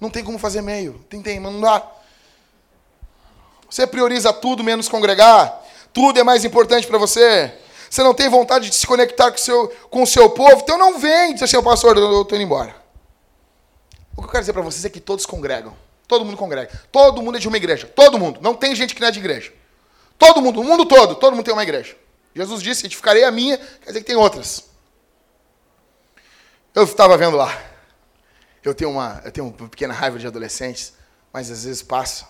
[0.00, 0.94] Não tem como fazer meio.
[1.10, 1.86] Tentei, mas não dá.
[3.68, 5.62] Você prioriza tudo menos congregar.
[5.92, 7.52] Tudo é mais importante para você.
[7.90, 10.76] Você não tem vontade de se conectar com o seu, com o seu povo, então
[10.76, 12.85] não vem dizer assim, pastor, eu estou indo embora.
[14.16, 15.76] O que eu quero dizer para vocês é que todos congregam.
[16.08, 16.70] Todo mundo congrega.
[16.90, 17.86] Todo mundo é de uma igreja.
[17.86, 18.40] Todo mundo.
[18.40, 19.52] Não tem gente que não é de igreja.
[20.18, 21.96] Todo mundo, o mundo todo, todo mundo tem uma igreja.
[22.34, 24.64] Jesus disse, edificarei a minha, quer dizer que tem outras.
[26.74, 27.58] Eu estava vendo lá.
[28.62, 30.92] Eu tenho uma, eu tenho uma pequena raiva de adolescentes,
[31.32, 32.26] mas às vezes passa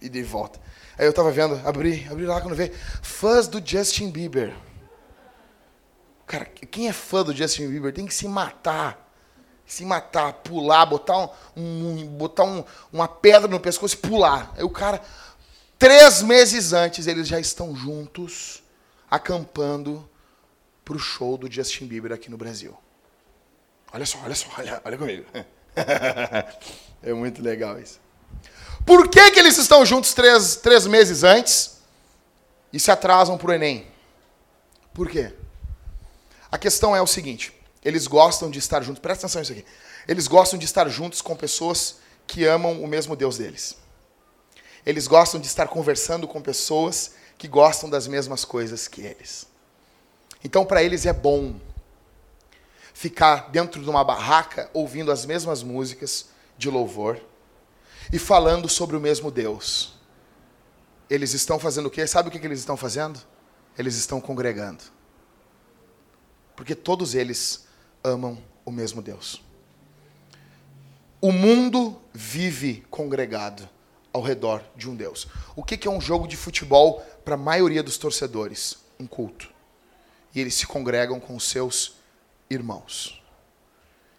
[0.00, 0.60] e de volta.
[0.98, 4.54] Aí eu estava vendo, abri, abri lá quando veio, fãs do Justin Bieber.
[6.26, 9.11] Cara, quem é fã do Justin Bieber tem que se matar.
[9.66, 14.52] Se matar, pular, botar, um, um botar um, uma pedra no pescoço e pular.
[14.56, 15.00] Aí o cara,
[15.78, 18.62] três meses antes, eles já estão juntos,
[19.10, 20.08] acampando
[20.84, 22.76] para o show do Justin Bieber aqui no Brasil.
[23.92, 25.24] Olha só, olha só, olha, olha comigo.
[27.02, 28.00] é muito legal isso.
[28.84, 31.78] Por que, que eles estão juntos três, três meses antes
[32.72, 33.86] e se atrasam para o Enem?
[34.92, 35.32] Por quê?
[36.50, 37.52] A questão é o seguinte:
[37.84, 39.64] eles gostam de estar juntos, presta atenção nisso aqui.
[40.06, 43.76] Eles gostam de estar juntos com pessoas que amam o mesmo Deus deles.
[44.86, 49.46] Eles gostam de estar conversando com pessoas que gostam das mesmas coisas que eles.
[50.44, 51.58] Então, para eles é bom
[52.94, 57.20] ficar dentro de uma barraca ouvindo as mesmas músicas de louvor
[58.12, 59.94] e falando sobre o mesmo Deus.
[61.10, 62.06] Eles estão fazendo o quê?
[62.06, 63.20] Sabe o que eles estão fazendo?
[63.76, 64.84] Eles estão congregando.
[66.54, 67.66] Porque todos eles
[68.02, 69.42] amam o mesmo Deus.
[71.20, 73.68] O mundo vive congregado
[74.12, 75.28] ao redor de um Deus.
[75.54, 78.78] O que é um jogo de futebol para a maioria dos torcedores?
[78.98, 79.48] Um culto.
[80.34, 81.94] E eles se congregam com os seus
[82.50, 83.22] irmãos.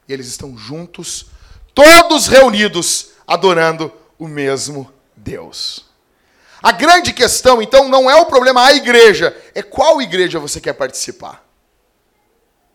[0.08, 1.28] E eles estão juntos,
[1.74, 5.86] todos reunidos adorando o mesmo Deus.
[6.62, 10.74] A grande questão, então, não é o problema a igreja, é qual igreja você quer
[10.74, 11.43] participar.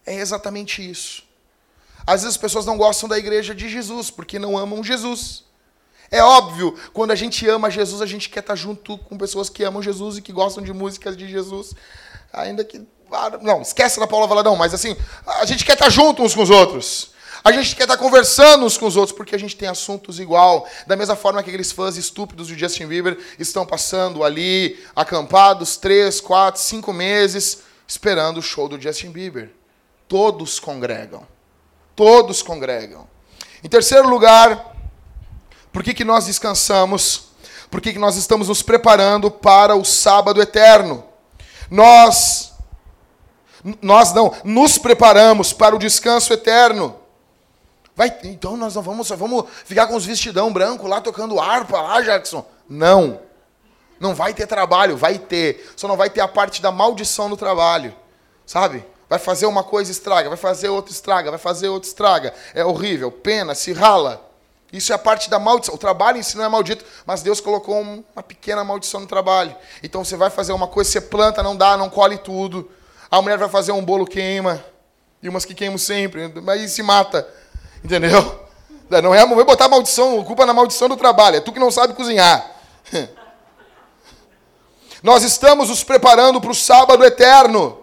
[0.09, 1.23] É exatamente isso.
[2.07, 5.45] Às vezes as pessoas não gostam da igreja de Jesus porque não amam Jesus.
[6.11, 9.63] É óbvio, quando a gente ama Jesus, a gente quer estar junto com pessoas que
[9.63, 11.75] amam Jesus e que gostam de músicas de Jesus.
[12.33, 12.81] Ainda que.
[13.13, 16.43] Ah, não, esquece da Paula Valadão, mas assim, a gente quer estar junto uns com
[16.43, 17.11] os outros.
[17.45, 20.67] A gente quer estar conversando uns com os outros porque a gente tem assuntos igual.
[20.87, 26.19] Da mesma forma que aqueles fãs estúpidos do Justin Bieber estão passando ali, acampados, três,
[26.19, 29.58] quatro, cinco meses, esperando o show do Justin Bieber.
[30.09, 31.27] Todos congregam.
[31.95, 33.07] Todos congregam.
[33.63, 34.75] Em terceiro lugar,
[35.73, 37.29] por que, que nós descansamos?
[37.71, 41.05] Por que, que nós estamos nos preparando para o sábado eterno?
[41.71, 42.53] Nós,
[43.83, 46.97] nós não, nos preparamos para o descanso eterno.
[47.95, 52.01] Vai, então nós não vamos, vamos ficar com os vestidão branco lá tocando harpa lá,
[52.01, 52.47] Jackson?
[52.69, 53.21] Não.
[54.01, 55.73] Não vai ter trabalho, vai ter.
[55.77, 57.95] Só não vai ter a parte da maldição no trabalho.
[58.47, 58.87] Sabe?
[59.09, 62.35] Vai fazer uma coisa estraga, vai fazer outra estraga, vai fazer outra estraga.
[62.55, 64.29] É horrível, pena, se rala.
[64.73, 65.75] Isso é a parte da maldição.
[65.75, 69.57] O trabalho em si não é maldito, mas Deus colocou uma pequena maldição no trabalho.
[69.83, 72.71] Então você vai fazer uma coisa, você planta, não dá, não colhe tudo.
[73.11, 74.63] A mulher vai fazer um bolo, queima.
[75.23, 77.27] E umas que queimam sempre, mas se mata.
[77.83, 78.47] Entendeu?
[79.03, 81.37] Não é, vai botar maldição, culpa na maldição do trabalho.
[81.37, 82.51] É tu que não sabe cozinhar.
[85.03, 87.78] Nós estamos nos preparando para o sábado eterno.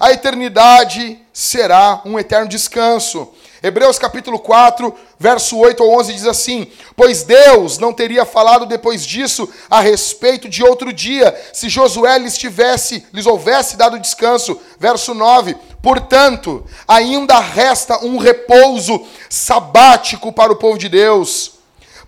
[0.00, 3.28] A eternidade será um eterno descanso.
[3.62, 9.04] Hebreus capítulo 4, verso 8 ao 11 diz assim: Pois Deus não teria falado depois
[9.04, 14.58] disso a respeito de outro dia, se Josué lhes tivesse, lhes houvesse dado descanso.
[14.78, 21.52] Verso 9: Portanto, ainda resta um repouso sabático para o povo de Deus.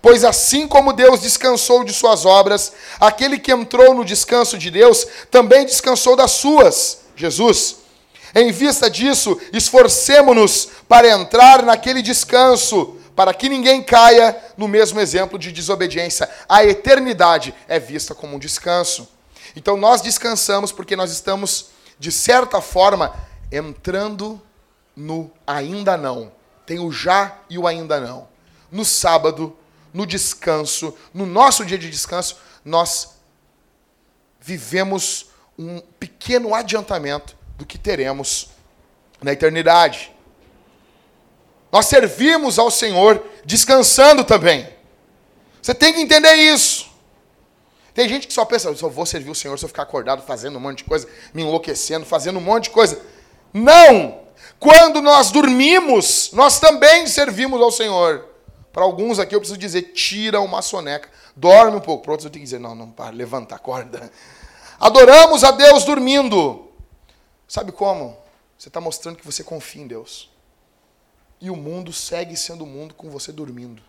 [0.01, 5.05] Pois assim como Deus descansou de suas obras, aquele que entrou no descanso de Deus
[5.29, 6.97] também descansou das suas.
[7.15, 7.82] Jesus.
[8.35, 15.37] Em vista disso, esforcemo-nos para entrar naquele descanso, para que ninguém caia no mesmo exemplo
[15.37, 16.27] de desobediência.
[16.49, 19.07] A eternidade é vista como um descanso.
[19.55, 21.67] Então nós descansamos porque nós estamos,
[21.99, 23.13] de certa forma,
[23.51, 24.41] entrando
[24.95, 26.31] no ainda não.
[26.65, 28.27] Tem o já e o ainda não.
[28.71, 29.55] No sábado,
[29.93, 33.09] no descanso, no nosso dia de descanso, nós
[34.41, 38.49] vivemos um pequeno adiantamento do que teremos
[39.21, 40.11] na eternidade.
[41.71, 44.67] Nós servimos ao Senhor descansando também.
[45.61, 46.91] Você tem que entender isso.
[47.93, 50.23] Tem gente que só pensa, eu só vou servir o Senhor se eu ficar acordado
[50.23, 52.99] fazendo um monte de coisa, me enlouquecendo, fazendo um monte de coisa.
[53.53, 54.21] Não!
[54.59, 58.27] Quando nós dormimos, nós também servimos ao Senhor.
[58.73, 61.09] Para alguns aqui eu preciso dizer, tira uma soneca.
[61.35, 62.03] Dorme um pouco.
[62.03, 64.11] Para outros eu tenho que dizer, não, não, para, levanta, acorda.
[64.79, 66.72] Adoramos a Deus dormindo.
[67.47, 68.17] Sabe como?
[68.57, 70.31] Você está mostrando que você confia em Deus.
[71.41, 73.81] E o mundo segue sendo o mundo com você dormindo.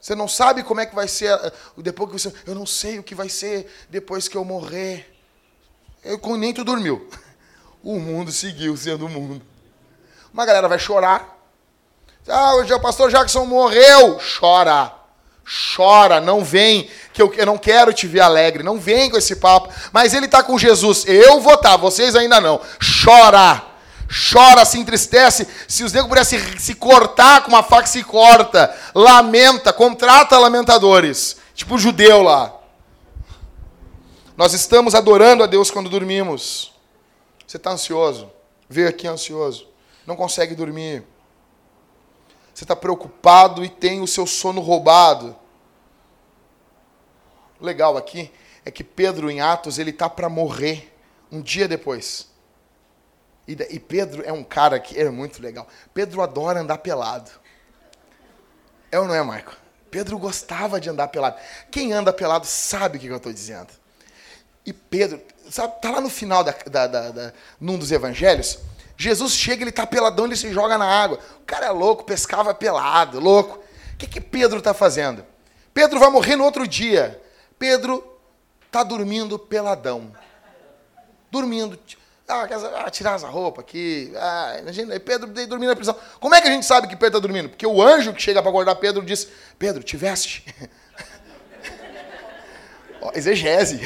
[0.00, 2.34] Você não sabe como é que vai ser eh, depois que você.
[2.44, 5.16] Eu não sei o que vai ser depois que eu morrer.
[6.02, 7.08] Eu, nem tu dormiu.
[7.84, 9.44] O mundo seguiu sendo o mundo.
[10.32, 11.36] Uma galera vai chorar.
[12.28, 14.20] Ah, o pastor Jackson morreu.
[14.38, 15.01] Chora.
[15.44, 19.36] Chora, não vem, que eu, eu não quero te ver alegre, não vem com esse
[19.36, 19.68] papo.
[19.92, 22.60] Mas ele está com Jesus, eu vou estar, tá, vocês ainda não.
[23.04, 23.62] Chora,
[24.30, 25.46] chora, se entristece.
[25.66, 28.74] Se os negros pudessem se, cortar com uma faca, se corta.
[28.94, 31.36] Lamenta, contrata lamentadores.
[31.54, 32.54] Tipo o judeu lá.
[34.36, 36.72] Nós estamos adorando a Deus quando dormimos.
[37.46, 38.30] Você está ansioso?
[38.68, 39.66] Veio aqui ansioso.
[40.06, 41.04] Não consegue dormir
[42.54, 45.36] você está preocupado e tem o seu sono roubado.
[47.60, 48.30] O legal aqui
[48.64, 50.94] é que Pedro, em Atos, ele está para morrer
[51.30, 52.28] um dia depois.
[53.46, 55.66] E, e, Pedro é um cara que é muito legal.
[55.92, 57.30] Pedro adora andar pelado.
[58.90, 59.56] É ou não é, Marco?
[59.90, 61.36] Pedro gostava de andar pelado.
[61.70, 63.68] Quem anda pelado sabe o que eu estou dizendo.
[64.64, 68.58] E Pedro, sabe, tá lá no final da, da, da, da, num dos evangelhos,
[69.02, 71.18] Jesus chega, ele está peladão, ele se joga na água.
[71.40, 73.58] O cara é louco, pescava pelado, louco.
[73.94, 75.24] O que, que Pedro está fazendo?
[75.74, 77.20] Pedro vai morrer no outro dia.
[77.58, 78.04] Pedro
[78.66, 80.12] está dormindo peladão.
[81.30, 81.78] Dormindo.
[82.28, 82.46] Ah,
[82.86, 84.12] ah, tirar essa roupa aqui.
[84.16, 85.96] Ah, imagina, Pedro dormindo na prisão.
[86.20, 87.48] Como é que a gente sabe que Pedro está dormindo?
[87.48, 90.44] Porque o anjo que chega para acordar Pedro diz: Pedro, te veste.
[93.14, 93.80] exegese.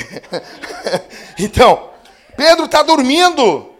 [1.38, 1.90] então,
[2.36, 3.75] Pedro está dormindo.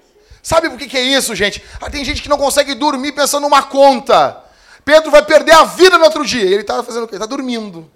[0.47, 1.61] Sabe por que, que é isso, gente?
[1.81, 4.45] Ah, tem gente que não consegue dormir pensando numa conta.
[4.85, 6.45] Pedro vai perder a vida no outro dia.
[6.45, 7.17] Ele está fazendo o quê?
[7.17, 7.91] Está dormindo.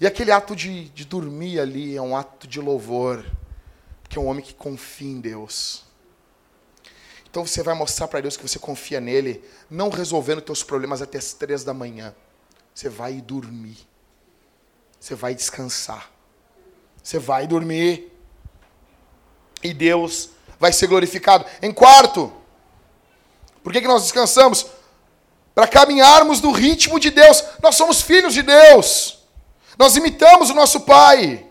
[0.00, 3.24] E aquele ato de, de dormir ali é um ato de louvor.
[4.08, 5.84] Que é um homem que confia em Deus.
[7.30, 11.16] Então você vai mostrar para Deus que você confia nele, não resolvendo teus problemas até
[11.18, 12.12] as três da manhã.
[12.74, 13.78] Você vai dormir.
[14.98, 16.10] Você vai descansar.
[17.00, 18.12] Você vai dormir.
[19.62, 21.44] E Deus vai ser glorificado.
[21.62, 22.32] Em quarto,
[23.62, 24.66] por que, que nós descansamos?
[25.54, 27.44] Para caminharmos no ritmo de Deus.
[27.62, 29.18] Nós somos filhos de Deus.
[29.78, 31.44] Nós imitamos o nosso Pai.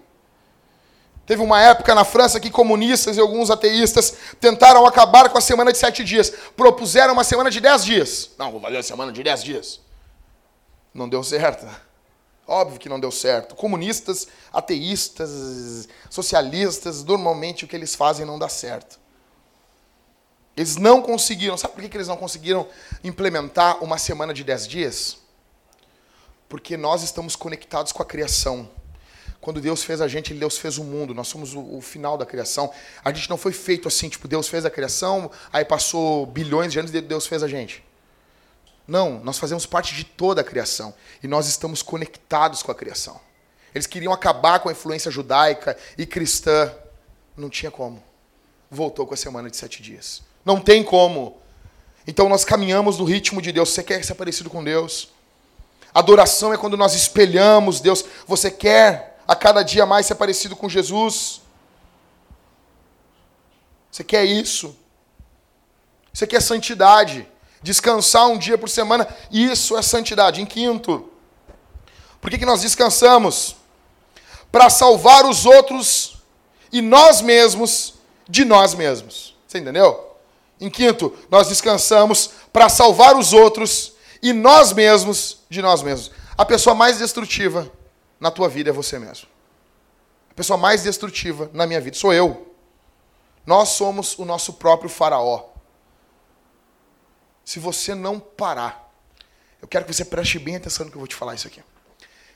[1.26, 5.74] Teve uma época na França que comunistas e alguns ateístas tentaram acabar com a semana
[5.74, 6.32] de sete dias.
[6.56, 8.32] Propuseram uma semana de dez dias.
[8.38, 9.82] Não, vou fazer a semana de dez dias.
[10.94, 11.68] Não deu certo.
[12.48, 13.56] Óbvio que não deu certo.
[13.56, 18.98] Comunistas, ateístas, socialistas, normalmente o que eles fazem não dá certo.
[20.56, 21.58] Eles não conseguiram.
[21.58, 22.68] Sabe por que eles não conseguiram
[23.04, 25.18] implementar uma semana de dez dias?
[26.48, 28.70] Porque nós estamos conectados com a criação.
[29.42, 31.14] Quando Deus fez a gente, Deus fez o mundo.
[31.14, 32.72] Nós somos o, o, final da criação.
[33.04, 36.80] A gente não foi feito assim, tipo, Deus fez a criação, aí passou bilhões de
[36.80, 37.84] anos e Deus fez a gente.
[38.88, 40.94] Não, nós fazemos parte de toda a criação.
[41.22, 43.20] E nós estamos conectados com a criação.
[43.76, 46.74] Eles queriam acabar com a influência judaica e cristã.
[47.36, 48.02] Não tinha como.
[48.72, 50.22] Voltou com a semana de sete dias.
[50.46, 51.38] Não tem como.
[52.08, 53.70] Então nós caminhamos no ritmo de Deus.
[53.70, 55.10] Você quer ser parecido com Deus?
[55.94, 58.06] Adoração é quando nós espelhamos Deus.
[58.26, 61.42] Você quer a cada dia mais ser parecido com Jesus?
[63.92, 64.78] Você quer isso?
[66.14, 67.28] Você quer santidade?
[67.68, 70.42] Descansar um dia por semana, isso é santidade.
[70.42, 71.12] Em quinto,
[72.22, 73.58] por que, que nós descansamos?
[74.50, 76.20] Para salvar os outros
[76.72, 77.96] e nós mesmos
[78.26, 79.36] de nós mesmos.
[79.46, 80.16] Você entendeu?
[80.62, 86.10] Em quinto, nós descansamos para salvar os outros e nós mesmos de nós mesmos.
[86.38, 87.70] A pessoa mais destrutiva
[88.18, 89.28] na tua vida é você mesmo.
[90.32, 92.56] A pessoa mais destrutiva na minha vida sou eu.
[93.46, 95.57] Nós somos o nosso próprio faraó
[97.48, 98.94] se você não parar,
[99.62, 101.64] eu quero que você preste bem atenção no que eu vou te falar isso aqui.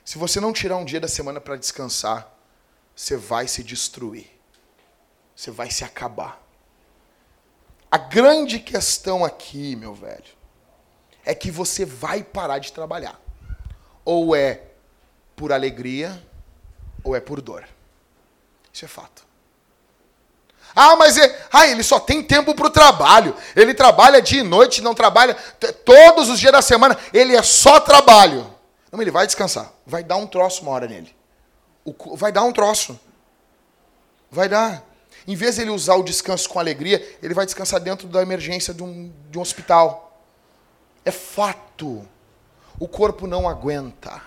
[0.06, 2.34] Se você não tirar um dia da semana para descansar,
[2.96, 4.32] você vai se destruir.
[5.36, 6.42] Você vai se acabar.
[7.92, 10.34] A grande questão aqui, meu velho,
[11.26, 13.20] é que você vai parar de trabalhar.
[14.06, 14.64] Ou é
[15.36, 16.26] por alegria,
[17.04, 17.68] ou é por dor.
[18.72, 19.28] Isso é fato.
[20.76, 23.36] Ah, mas é, ah, ele só tem tempo para o trabalho.
[23.56, 25.36] Ele trabalha dia e noite, não trabalha
[25.86, 26.98] todos os dias da semana.
[27.14, 28.54] Ele é só trabalho.
[28.92, 29.72] Não, ele vai descansar.
[29.86, 31.16] Vai dar um troço uma hora nele.
[31.84, 33.00] O, vai dar um troço.
[34.30, 34.84] Vai dar.
[35.28, 38.74] Em vez de ele usar o descanso com alegria, ele vai descansar dentro da emergência
[38.74, 40.20] de um, de um hospital.
[41.06, 42.08] É fato.
[42.80, 44.22] O corpo não aguenta.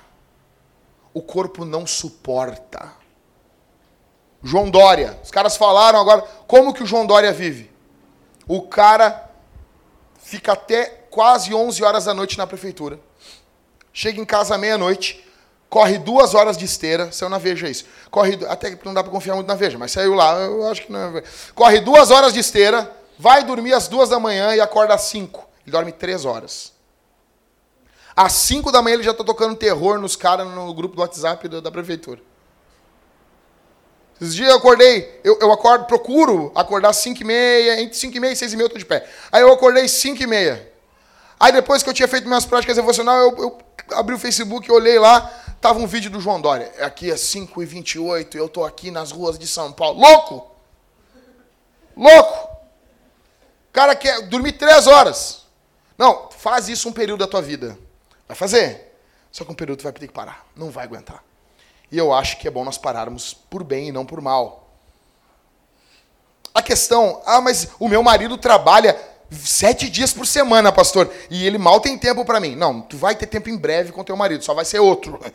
[1.12, 3.03] O corpo não suporta.
[4.44, 5.18] João Dória.
[5.24, 7.72] Os caras falaram agora como que o João Dória vive.
[8.46, 9.30] O cara
[10.18, 13.00] fica até quase 11 horas da noite na prefeitura.
[13.90, 15.24] Chega em casa meia-noite,
[15.70, 17.86] corre duas horas de esteira, saiu na Veja isso.
[18.10, 20.82] Corre, até que não dá para confiar muito na Veja, mas saiu lá, eu acho
[20.82, 21.22] que não é.
[21.54, 25.48] Corre duas horas de esteira, vai dormir às duas da manhã e acorda às cinco.
[25.64, 26.74] Ele dorme três horas.
[28.14, 31.48] Às cinco da manhã ele já está tocando terror nos caras no grupo do WhatsApp
[31.48, 32.20] da, da prefeitura.
[34.20, 38.20] Esses dias eu acordei, eu, eu acordo, procuro acordar 5 e meia, entre 5 e
[38.20, 39.06] meia e 6 e meia eu tô de pé.
[39.32, 40.72] Aí eu acordei 5 e meia.
[41.38, 43.58] Aí depois que eu tinha feito minhas práticas devocionais, eu, eu
[43.92, 45.20] abri o Facebook, olhei lá,
[45.60, 46.72] tava um vídeo do João Dória.
[46.80, 50.00] Aqui é 5 e 28 eu tô aqui nas ruas de São Paulo.
[50.00, 50.50] Louco!
[51.96, 52.54] Louco!
[53.68, 55.42] O cara quer dormir 3 horas.
[55.98, 57.76] Não, faz isso um período da tua vida.
[58.28, 58.96] Vai fazer.
[59.30, 60.46] Só que um período tu vai ter que parar.
[60.54, 61.22] Não vai aguentar.
[61.90, 64.68] E eu acho que é bom nós pararmos por bem e não por mal.
[66.54, 68.96] A questão, ah, mas o meu marido trabalha
[69.30, 72.54] sete dias por semana, pastor, e ele mal tem tempo para mim.
[72.54, 75.20] Não, tu vai ter tempo em breve com teu marido, só vai ser outro.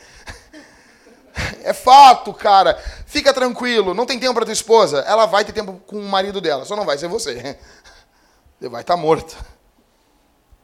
[1.64, 2.78] É fato, cara.
[3.06, 5.00] Fica tranquilo, não tem tempo para tua esposa.
[5.08, 7.58] Ela vai ter tempo com o marido dela, só não vai ser você.
[8.60, 9.38] Você vai estar tá morto.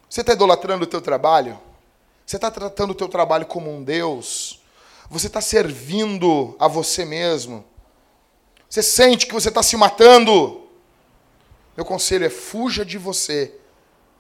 [0.09, 1.57] Você está idolatrando o teu trabalho?
[2.25, 4.61] Você está tratando o teu trabalho como um Deus?
[5.09, 7.65] Você está servindo a você mesmo.
[8.69, 10.67] Você sente que você está se matando.
[11.75, 13.53] Meu conselho é fuja de você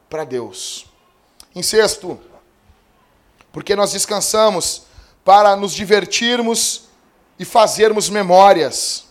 [0.09, 0.85] para Deus.
[1.53, 2.19] Em sexto,
[3.51, 4.83] porque nós descansamos
[5.23, 6.89] para nos divertirmos
[7.39, 9.05] e fazermos memórias.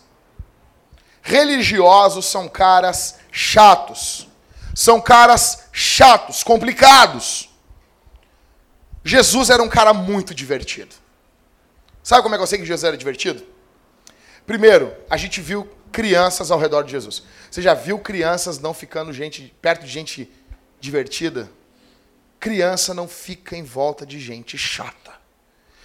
[1.21, 4.27] Religiosos são caras chatos.
[4.75, 7.49] São caras chatos, complicados.
[9.03, 10.95] Jesus era um cara muito divertido.
[12.05, 13.43] Sabe como é que eu sei que Jesus era divertido?
[14.45, 17.23] Primeiro, a gente viu crianças ao redor de Jesus.
[17.49, 20.31] Você já viu crianças não ficando gente perto de gente
[20.79, 21.49] divertida?
[22.39, 25.13] Criança não fica em volta de gente chata.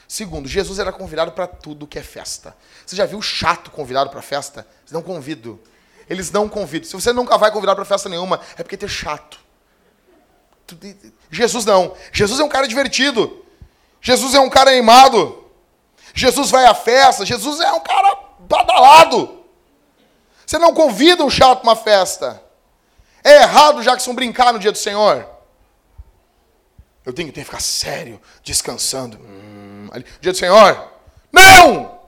[0.07, 2.55] Segundo, Jesus era convidado para tudo que é festa.
[2.85, 4.68] Você já viu chato convidado para festa?
[4.91, 5.59] Não convido.
[6.07, 6.87] Eles não convidam.
[6.87, 9.41] Se você nunca vai convidar para festa nenhuma, é porque é chato.
[11.31, 11.97] Jesus não.
[12.12, 13.43] Jesus é um cara divertido.
[14.03, 15.39] Jesus é um cara animado.
[16.15, 17.25] Jesus vai à festa.
[17.25, 19.41] Jesus é um cara badalado.
[20.47, 22.43] Você não convida um chato para uma festa.
[23.23, 25.29] É errado, Jackson, brincar no dia do Senhor.
[27.05, 29.19] Eu tenho, tenho que ficar sério, descansando.
[29.19, 30.91] Hum, ali, dia do Senhor.
[31.33, 32.01] Não!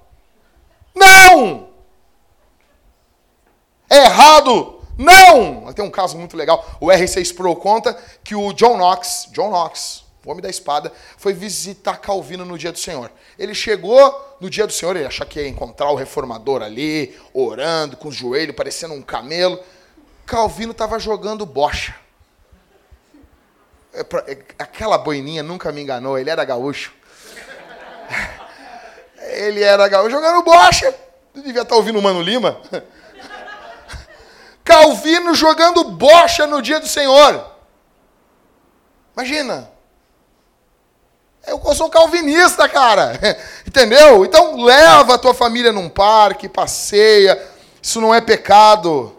[0.95, 1.69] Não!
[3.89, 4.81] É errado!
[4.97, 5.73] Não!
[5.73, 6.65] Tem um caso muito legal.
[6.81, 11.33] O R6 Pro conta que o John Knox, John Knox, o homem da espada, foi
[11.33, 13.11] visitar Calvino no dia do Senhor.
[13.39, 17.97] Ele chegou no dia do Senhor, ele achou que ia encontrar o reformador ali, orando,
[17.97, 19.59] com os joelhos parecendo um camelo.
[20.25, 21.95] Calvino estava jogando bocha.
[23.93, 26.93] É é, aquela boininha nunca me enganou, ele era gaúcho.
[29.35, 30.95] Ele era gaúcho jogando bocha.
[31.33, 32.61] devia estar ouvindo o Mano Lima.
[34.65, 37.51] Calvino jogando bocha no dia do Senhor.
[39.15, 39.71] Imagina.
[41.47, 43.19] Eu sou calvinista, cara.
[43.67, 44.25] Entendeu?
[44.25, 47.41] Então leva a tua família num parque, passeia.
[47.81, 49.17] Isso não é pecado.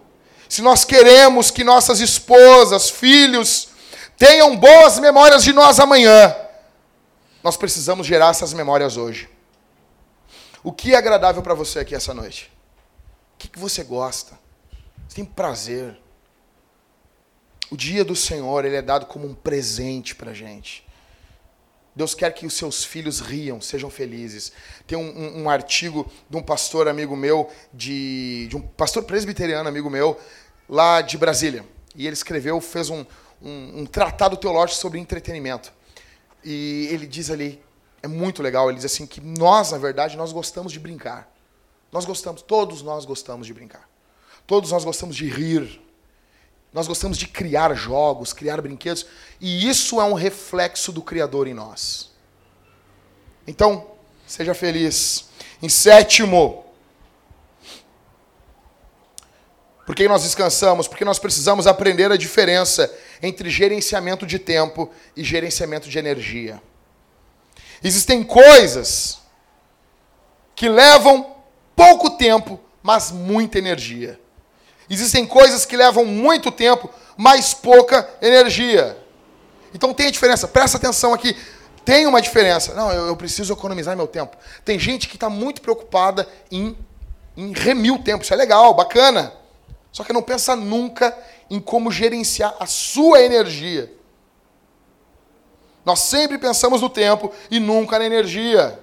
[0.48, 3.70] Se nós queremos que nossas esposas, filhos,
[4.18, 6.36] tenham boas memórias de nós amanhã,
[7.44, 9.30] nós precisamos gerar essas memórias hoje.
[10.64, 12.50] O que é agradável para você aqui essa noite?
[13.36, 14.40] O que, que você gosta?
[15.08, 16.00] Você tem prazer?
[17.70, 20.88] O dia do Senhor ele é dado como um presente para a gente.
[21.96, 24.52] Deus quer que os seus filhos riam, sejam felizes.
[24.88, 29.70] Tem um, um, um artigo de um pastor amigo meu, de, de, um pastor presbiteriano
[29.70, 30.20] amigo meu,
[30.68, 31.64] lá de Brasília.
[31.96, 33.06] E ele escreveu, fez um,
[33.42, 35.72] um tratado teológico sobre entretenimento.
[36.44, 37.62] E ele diz ali,
[38.02, 41.32] é muito legal, ele diz assim que nós, na verdade, nós gostamos de brincar.
[41.92, 43.88] Nós gostamos, todos nós gostamos de brincar.
[44.48, 45.80] Todos nós gostamos de rir.
[46.74, 49.06] Nós gostamos de criar jogos, criar brinquedos,
[49.40, 52.12] e isso é um reflexo do Criador em nós.
[53.46, 53.92] Então,
[54.26, 55.30] seja feliz.
[55.62, 56.66] Em sétimo,
[59.86, 60.88] por que nós descansamos?
[60.88, 66.62] Porque nós precisamos aprender a diferença entre gerenciamento de tempo e gerenciamento de energia.
[67.84, 69.20] Existem coisas
[70.56, 71.36] que levam
[71.76, 74.20] pouco tempo, mas muita energia.
[74.94, 78.98] Existem coisas que levam muito tempo, mas pouca energia.
[79.74, 80.48] Então tem a diferença.
[80.48, 81.36] Presta atenção aqui.
[81.84, 82.74] Tem uma diferença.
[82.74, 84.38] Não, eu, eu preciso economizar meu tempo.
[84.64, 86.78] Tem gente que está muito preocupada em,
[87.36, 88.24] em remir o tempo.
[88.24, 89.34] Isso é legal, bacana.
[89.92, 91.18] Só que não pensa nunca
[91.50, 93.92] em como gerenciar a sua energia.
[95.86, 98.80] Nós sempre pensamos no tempo e nunca na energia.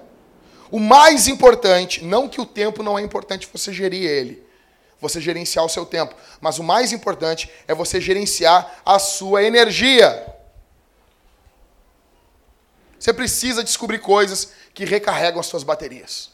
[0.69, 4.43] O mais importante, não que o tempo não é importante você gerir ele,
[5.01, 6.15] você gerenciar o seu tempo.
[6.39, 10.27] Mas o mais importante é você gerenciar a sua energia.
[12.99, 16.29] Você precisa descobrir coisas que recarregam as suas baterias.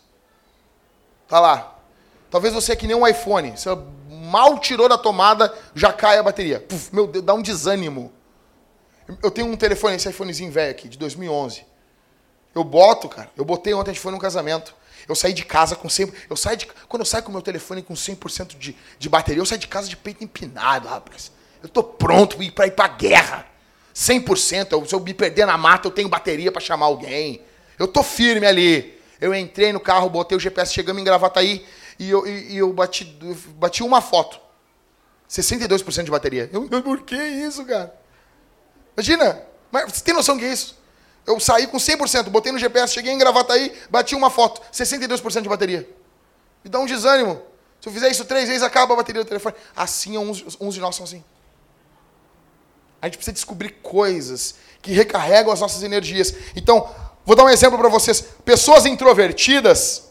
[1.27, 1.75] Tá lá.
[2.29, 3.51] Talvez você é que nem um iPhone.
[3.51, 3.69] Você
[4.09, 6.59] mal tirou da tomada, já cai a bateria.
[6.59, 8.11] Puf, meu Deus, dá um desânimo.
[9.23, 11.65] Eu tenho um telefone, esse iPhonezinho velho aqui, de 2011.
[12.53, 13.29] Eu boto, cara.
[13.37, 14.75] Eu botei ontem, a gente foi num casamento.
[15.07, 16.13] Eu saí de casa com 100%.
[16.29, 19.41] Eu saio de, quando eu saio com o meu telefone com 100% de, de bateria,
[19.41, 21.31] eu saio de casa de peito empinado, rapaz.
[21.63, 23.45] Eu tô pronto para ir para guerra.
[23.95, 24.71] 100%.
[24.71, 27.41] Eu, se eu me perder na mata, eu tenho bateria para chamar alguém.
[27.79, 28.97] Eu tô firme ali.
[29.19, 31.65] Eu entrei no carro, botei o GPS, chegamos em Gravataí
[31.97, 33.03] e eu, e, e eu bati,
[33.55, 34.39] bati uma foto.
[35.29, 36.49] 62% de bateria.
[36.53, 37.93] Eu, por que isso, cara?
[38.95, 39.41] Imagina.
[39.71, 40.76] Mas você tem noção do que é isso?
[41.27, 45.49] Eu saí com 100%, botei no GPS, cheguei em Gravataí, bati uma foto, 62% de
[45.49, 45.87] bateria.
[46.63, 47.41] Me dá um desânimo.
[47.81, 49.53] Se eu fizer isso três vezes, acaba a bateria do telefone.
[49.75, 51.21] Assim, uns, uns de nós são assim.
[53.01, 56.33] A gente precisa descobrir coisas que recarregam as nossas energias.
[56.55, 56.89] Então,
[57.25, 58.21] vou dar um exemplo para vocês.
[58.45, 60.07] Pessoas introvertidas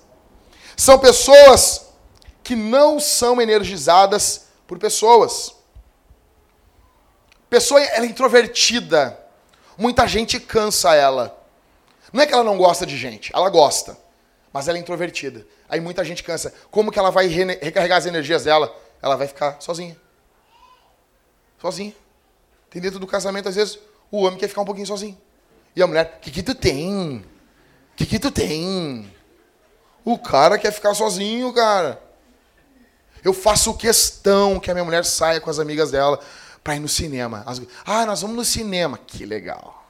[0.76, 1.86] são pessoas
[2.44, 5.54] que não são energizadas por pessoas.
[7.48, 9.25] Pessoa ela é introvertida
[9.76, 11.36] Muita gente cansa ela.
[12.12, 13.96] Não é que ela não gosta de gente, ela gosta.
[14.52, 15.46] Mas ela é introvertida.
[15.68, 16.54] Aí muita gente cansa.
[16.70, 18.74] Como que ela vai recarregar as energias dela?
[19.02, 19.96] Ela vai ficar sozinha.
[21.60, 21.94] Sozinha.
[22.70, 23.78] Tem dentro do casamento, às vezes,
[24.10, 25.18] o homem quer ficar um pouquinho sozinho.
[25.74, 27.18] E a mulher, o que, que tu tem?
[27.18, 29.12] O que, que tu tem?
[30.04, 32.00] O cara quer ficar sozinho, cara.
[33.22, 36.20] Eu faço questão que a minha mulher saia com as amigas dela
[36.66, 37.44] para ir no cinema.
[37.84, 38.98] ah, nós vamos no cinema.
[38.98, 39.88] Que legal.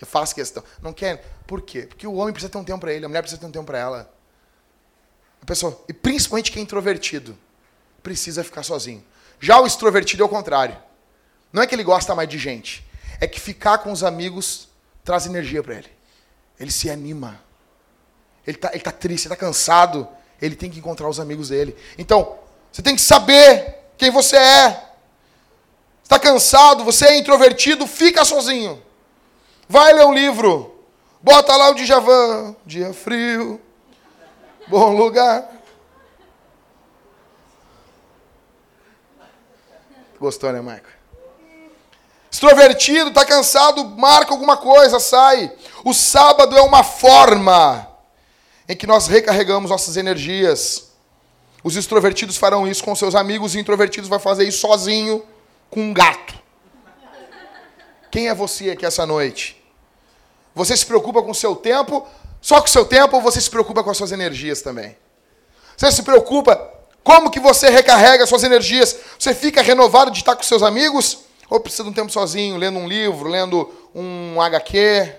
[0.00, 0.64] Eu faço questão.
[0.80, 1.22] Não quer?
[1.46, 1.82] Por quê?
[1.82, 3.66] Porque o homem precisa ter um tempo para ele, a mulher precisa ter um tempo
[3.66, 4.14] para ela.
[5.42, 7.36] A pessoa, e principalmente quem é introvertido,
[8.02, 9.04] precisa ficar sozinho.
[9.38, 10.78] Já o extrovertido é o contrário.
[11.52, 12.82] Não é que ele gosta mais de gente,
[13.20, 14.70] é que ficar com os amigos
[15.04, 15.92] traz energia para ele.
[16.58, 17.38] Ele se anima.
[18.46, 20.08] Ele está ele tá triste, ele está cansado.
[20.40, 21.76] Ele tem que encontrar os amigos dele.
[21.98, 22.38] Então,
[22.72, 24.89] você tem que saber quem você é.
[26.10, 28.82] Está cansado, você é introvertido, fica sozinho.
[29.68, 30.74] Vai ler um livro.
[31.22, 33.60] Bota lá o Djavan, dia frio,
[34.66, 35.48] bom lugar.
[40.18, 40.82] Gostou, né, Michael?
[42.28, 45.52] Extrovertido, está cansado, marca alguma coisa, sai.
[45.84, 47.88] O sábado é uma forma
[48.68, 50.90] em que nós recarregamos nossas energias.
[51.62, 55.24] Os extrovertidos farão isso com seus amigos, os introvertidos vão fazer isso sozinho
[55.70, 56.34] com um gato.
[58.10, 59.62] Quem é você aqui essa noite?
[60.54, 62.06] Você se preocupa com o seu tempo,
[62.40, 64.96] só com o seu tempo, ou você se preocupa com as suas energias também?
[65.76, 66.56] Você se preocupa
[67.02, 68.96] como que você recarrega suas energias?
[69.18, 71.20] Você fica renovado de estar com seus amigos?
[71.48, 75.14] Ou precisa de um tempo sozinho, lendo um livro, lendo um HQ?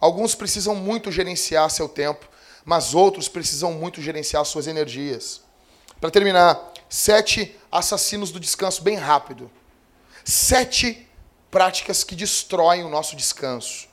[0.00, 2.28] Alguns precisam muito gerenciar seu tempo,
[2.64, 5.40] mas outros precisam muito gerenciar suas energias.
[6.00, 9.50] Para terminar, sete assassinos do descanso, bem rápido.
[10.24, 11.06] Sete
[11.50, 13.88] práticas que destroem o nosso descanso,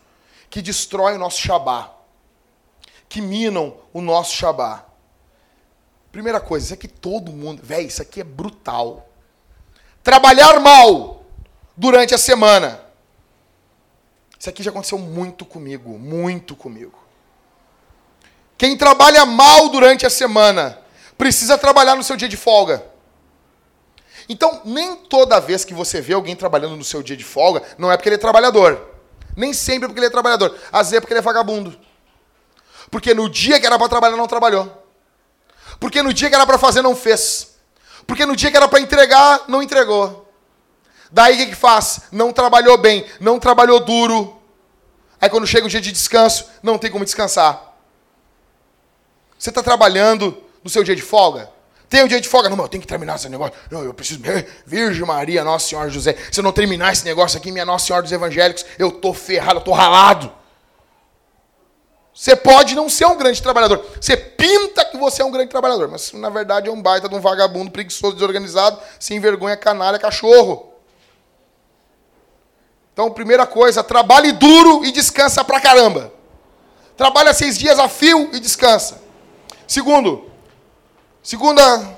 [0.50, 1.94] que destroem o nosso Shabá,
[3.08, 4.86] que minam o nosso Shabá.
[6.12, 9.10] Primeira coisa, isso aqui todo mundo, velho, isso aqui é brutal.
[10.04, 11.24] Trabalhar mal
[11.76, 12.82] durante a semana.
[14.40, 16.98] Isso aqui já aconteceu muito comigo, muito comigo.
[18.58, 20.85] Quem trabalha mal durante a semana
[21.18, 22.86] precisa trabalhar no seu dia de folga.
[24.28, 27.92] Então, nem toda vez que você vê alguém trabalhando no seu dia de folga, não
[27.92, 28.96] é porque ele é trabalhador.
[29.36, 30.58] Nem sempre é porque ele é trabalhador.
[30.72, 31.78] Às vezes é porque ele é vagabundo.
[32.90, 34.84] Porque no dia que era para trabalhar, não trabalhou.
[35.80, 37.56] Porque no dia que era para fazer, não fez.
[38.08, 40.32] Porque no dia que era para entregar, não entregou.
[41.12, 42.02] Daí o que, que faz?
[42.12, 44.42] Não trabalhou bem, não trabalhou duro.
[45.20, 47.74] Aí quando chega o dia de descanso, não tem como descansar.
[49.38, 51.48] Você está trabalhando no seu dia de folga?
[51.88, 52.50] Tem um dia de folga?
[52.50, 53.54] Não, eu tenho que terminar esse negócio.
[53.70, 54.20] Não, eu preciso.
[54.66, 56.18] Virgem Maria, Nossa Senhora José.
[56.32, 59.60] Se eu não terminar esse negócio aqui, minha Nossa Senhora dos Evangélicos, eu tô ferrado,
[59.60, 60.34] eu tô ralado.
[62.12, 63.86] Você pode não ser um grande trabalhador.
[64.02, 67.14] Você pinta que você é um grande trabalhador, mas na verdade é um baita de
[67.14, 70.74] um vagabundo, preguiçoso, desorganizado, sem vergonha, canalha, cachorro.
[72.92, 76.12] Então, primeira coisa, trabalhe duro e descansa pra caramba.
[76.98, 79.02] Trabalha seis dias a fio e descansa.
[79.68, 80.32] Segundo,
[81.26, 81.98] Segunda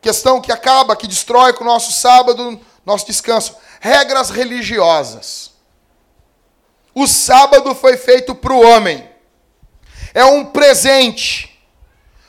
[0.00, 3.56] questão que acaba, que destrói com o nosso sábado, nosso descanso.
[3.80, 5.52] Regras religiosas.
[6.92, 9.08] O sábado foi feito para o homem.
[10.12, 11.56] É um presente.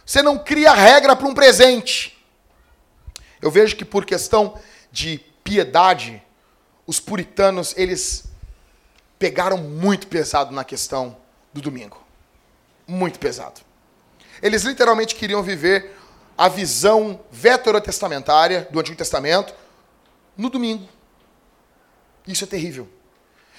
[0.05, 2.15] Você não cria regra para um presente.
[3.41, 4.55] Eu vejo que por questão
[4.91, 6.21] de piedade,
[6.85, 8.25] os puritanos, eles
[9.17, 11.17] pegaram muito pesado na questão
[11.51, 11.99] do domingo.
[12.85, 13.66] Muito pesado.
[14.41, 15.95] Eles literalmente queriam viver
[16.37, 19.53] a visão veterotestamentária do Antigo Testamento
[20.37, 20.87] no domingo.
[22.27, 22.87] Isso é terrível.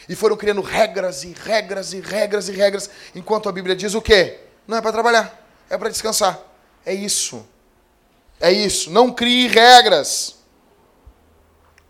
[0.09, 4.01] E foram criando regras e regras e regras e regras, enquanto a Bíblia diz o
[4.01, 4.39] quê?
[4.66, 6.39] Não é para trabalhar, é para descansar.
[6.87, 7.47] É isso.
[8.41, 8.91] É isso.
[8.91, 10.37] Não crie regras.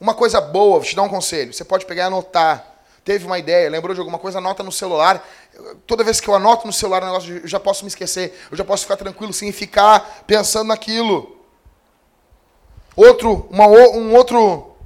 [0.00, 1.52] Uma coisa boa, vou te dar um conselho.
[1.52, 2.67] Você pode pegar e anotar
[3.08, 5.26] teve uma ideia, lembrou de alguma coisa, anota no celular.
[5.86, 8.56] Toda vez que eu anoto no celular um negócio, eu já posso me esquecer, eu
[8.56, 11.38] já posso ficar tranquilo sem ficar pensando naquilo.
[12.94, 14.76] Outro, uma, um outro,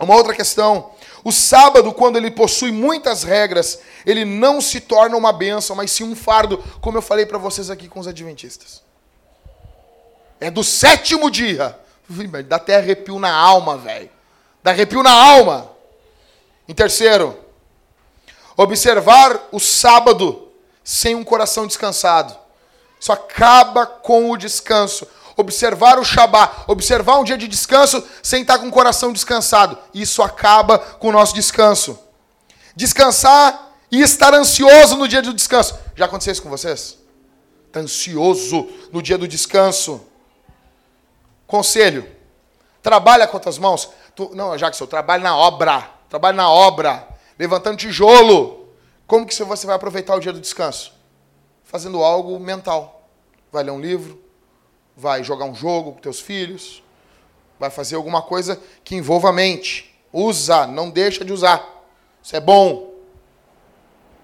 [0.00, 0.92] uma outra questão.
[1.22, 6.04] O sábado, quando ele possui muitas regras, ele não se torna uma bênção, mas sim
[6.04, 8.82] um fardo, como eu falei para vocês aqui com os adventistas.
[10.40, 11.78] É do sétimo dia.
[12.48, 14.08] Dá até arrepio na alma, velho.
[14.62, 15.75] Dá arrepio na alma.
[16.68, 17.38] Em terceiro,
[18.56, 20.48] observar o sábado
[20.82, 22.36] sem um coração descansado.
[23.00, 25.06] Isso acaba com o descanso.
[25.36, 29.76] Observar o Shabá, observar um dia de descanso sem estar com o coração descansado.
[29.92, 31.98] Isso acaba com o nosso descanso.
[32.74, 35.78] Descansar e estar ansioso no dia do descanso.
[35.94, 36.96] Já aconteceu isso com vocês?
[37.66, 40.00] Está ansioso no dia do descanso.
[41.46, 42.10] Conselho:
[42.82, 43.90] trabalha com as mãos.
[44.14, 47.06] Tu, não, Jackson, eu trabalho na obra trabalho na obra,
[47.38, 48.68] levantando tijolo.
[49.06, 50.92] Como que você vai aproveitar o dia do descanso?
[51.64, 53.08] Fazendo algo mental.
[53.52, 54.20] Vai ler um livro,
[54.96, 56.82] vai jogar um jogo com teus filhos,
[57.58, 59.94] vai fazer alguma coisa que envolva a mente.
[60.12, 61.64] Usa, não deixa de usar.
[62.22, 62.94] Isso é bom.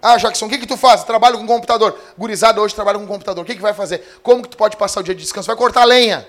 [0.00, 1.04] Ah, Jackson, o que, que tu faz?
[1.04, 1.96] Trabalho com computador.
[2.18, 3.44] Gurizada hoje trabalha com computador.
[3.44, 4.18] O que, que vai fazer?
[4.22, 5.46] Como que tu pode passar o dia de descanso?
[5.46, 6.26] Vai cortar lenha.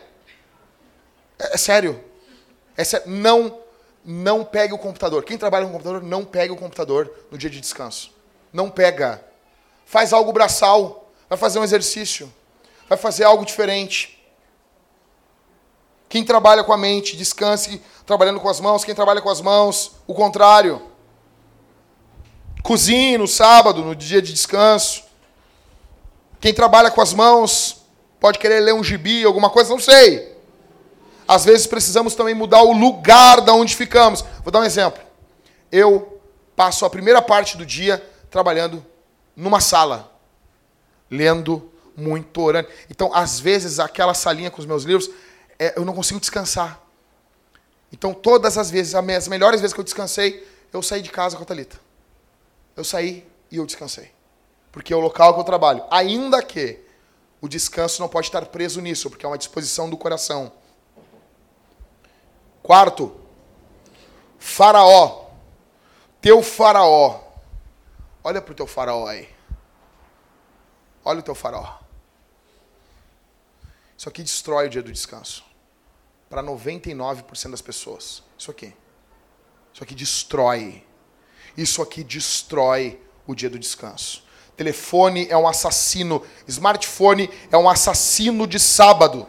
[1.39, 1.99] É, é sério.
[2.77, 3.09] É sério.
[3.09, 3.57] Não,
[4.05, 5.23] não pegue o computador.
[5.23, 8.11] Quem trabalha com computador, não pegue o computador no dia de descanso.
[8.51, 9.23] Não pega.
[9.85, 11.11] Faz algo braçal.
[11.29, 12.31] Vai fazer um exercício.
[12.89, 14.19] Vai fazer algo diferente.
[16.09, 18.83] Quem trabalha com a mente, descanse trabalhando com as mãos.
[18.83, 20.81] Quem trabalha com as mãos, o contrário.
[22.61, 25.03] Cozinhe no sábado, no dia de descanso.
[26.39, 27.83] Quem trabalha com as mãos
[28.19, 30.32] pode querer ler um gibi, alguma coisa, não sei.
[31.27, 34.23] Às vezes precisamos também mudar o lugar da onde ficamos.
[34.43, 35.01] Vou dar um exemplo.
[35.71, 36.21] Eu
[36.55, 38.85] passo a primeira parte do dia trabalhando
[39.35, 40.11] numa sala,
[41.09, 42.67] lendo muito, orando.
[42.89, 45.09] Então, às vezes, aquela salinha com os meus livros,
[45.57, 46.79] é, eu não consigo descansar.
[47.91, 51.43] Então, todas as vezes, as melhores vezes que eu descansei, eu saí de casa com
[51.43, 51.83] a Thalita
[52.75, 54.11] eu saí e eu descansei.
[54.71, 55.83] Porque é o local que eu trabalho.
[55.91, 56.79] Ainda que
[57.39, 60.51] o descanso não pode estar preso nisso, porque é uma disposição do coração.
[62.63, 63.15] Quarto,
[64.39, 65.27] Faraó.
[66.19, 67.21] Teu Faraó.
[68.23, 69.29] Olha para o teu Faraó aí.
[71.05, 71.79] Olha o teu Faraó.
[73.95, 75.43] Isso aqui destrói o dia do descanso.
[76.29, 78.23] Para 99% das pessoas.
[78.37, 78.73] Isso aqui.
[79.71, 80.83] Isso aqui destrói
[81.57, 84.23] isso aqui destrói o dia do descanso.
[84.57, 89.27] Telefone é um assassino, smartphone é um assassino de sábado.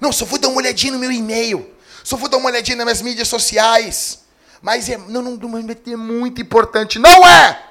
[0.00, 1.74] Não, só vou dar uma olhadinha no meu e-mail,
[2.04, 4.24] só vou dar uma olhadinha nas minhas mídias sociais.
[4.60, 6.98] Mas é, não, não, não é muito importante.
[6.98, 7.70] Não é!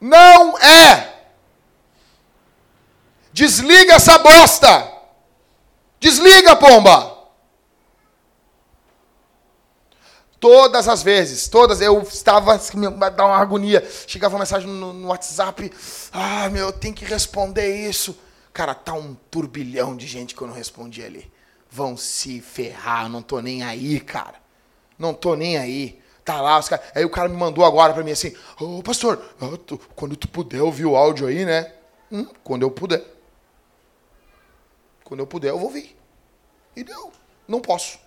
[0.00, 1.14] Não é!
[3.32, 4.92] Desliga essa bosta!
[6.00, 7.18] Desliga, pomba!
[10.40, 13.84] Todas as vezes, todas, eu estava, assim, me dá uma agonia.
[14.06, 15.72] Chegava uma mensagem no, no WhatsApp,
[16.12, 18.16] ah, meu, eu tenho que responder isso.
[18.52, 21.28] Cara, tá um turbilhão de gente que eu não respondi ali.
[21.70, 24.34] Vão se ferrar, não tô nem aí, cara.
[24.98, 26.00] Não tô nem aí.
[26.24, 26.82] Tá lá, os cara...
[26.94, 29.16] aí o cara me mandou agora para mim assim, ô oh, pastor,
[29.66, 31.72] tu, quando tu puder ouvir o áudio aí, né?
[32.12, 33.02] Hum, quando eu puder.
[35.04, 35.96] Quando eu puder, eu vou ouvir.
[36.76, 37.10] E deu.
[37.46, 37.98] Não posso.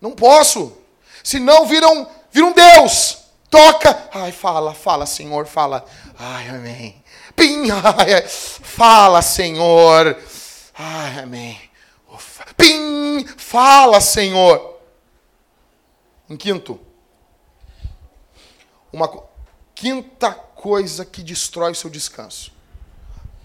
[0.00, 0.76] Não posso.
[1.22, 3.18] Senão viram, viram Deus.
[3.48, 4.08] Toca.
[4.12, 5.84] Ai, fala, fala, Senhor, fala.
[6.18, 7.02] Ai, amém.
[7.36, 10.18] Pim, ai, fala, Senhor.
[10.74, 11.60] Ai, amém.
[12.56, 14.78] Pim, fala, Senhor.
[16.28, 16.80] Em quinto,
[18.92, 19.10] uma
[19.74, 22.52] quinta coisa que destrói o seu descanso.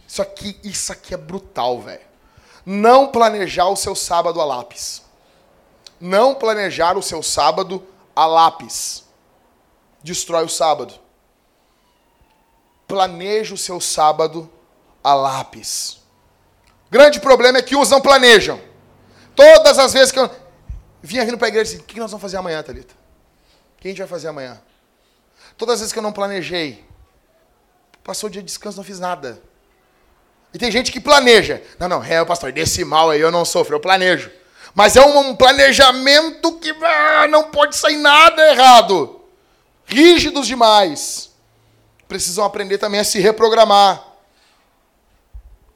[0.07, 2.05] Isso aqui, isso aqui é brutal, velho.
[2.65, 5.07] Não planejar o seu sábado a lápis
[5.99, 9.03] não planejar o seu sábado a lápis.
[10.03, 10.93] Destrói o sábado.
[12.88, 14.49] Planeje o seu sábado
[15.03, 15.99] a lápis.
[16.89, 18.61] Grande problema é que uns não planejam.
[19.35, 20.29] Todas as vezes que eu
[21.01, 22.93] vinha vindo para a igreja assim, o que nós vamos fazer amanhã, Thalita?
[23.77, 24.59] O que a gente vai fazer amanhã?
[25.57, 26.83] Todas as vezes que eu não planejei,
[28.03, 29.41] passou o dia de descanso, não fiz nada.
[30.53, 31.61] E tem gente que planeja.
[31.77, 34.31] Não, não, é, pastor, desse mal aí eu não sofro, eu planejo.
[34.73, 39.21] Mas é um planejamento que ah, não pode sair nada errado.
[39.85, 41.31] Rígidos demais.
[42.07, 44.03] Precisam aprender também a se reprogramar.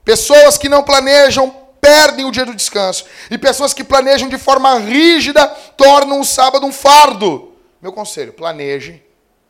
[0.04, 1.50] Pessoas que não planejam
[1.80, 3.06] perdem o dia do descanso.
[3.30, 7.54] E pessoas que planejam de forma rígida tornam o sábado um fardo.
[7.82, 9.04] Meu conselho, planeje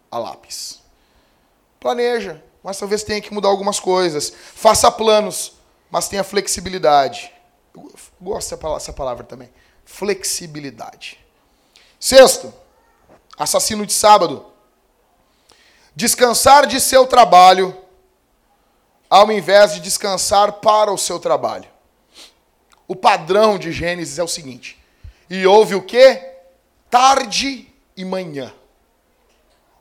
[0.10, 0.80] a lápis.
[1.80, 4.32] Planeja, mas talvez tenha que mudar algumas coisas.
[4.56, 5.54] Faça planos,
[5.89, 7.34] mas tenha flexibilidade.
[7.76, 9.49] Eu gosto dessa palavra também.
[9.84, 11.20] Flexibilidade.
[11.99, 12.54] Sexto,
[13.38, 14.45] assassino de sábado.
[15.95, 17.80] Descansar de seu trabalho
[19.12, 21.68] ao invés de descansar para o seu trabalho.
[22.88, 24.82] O padrão de Gênesis é o seguinte:
[25.30, 26.16] e houve o que?
[26.89, 28.53] Tarde e manhã.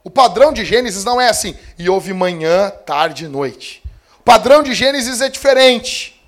[0.03, 3.85] O padrão de Gênesis não é assim, e houve manhã, tarde e noite.
[4.19, 6.21] O padrão de Gênesis é diferente.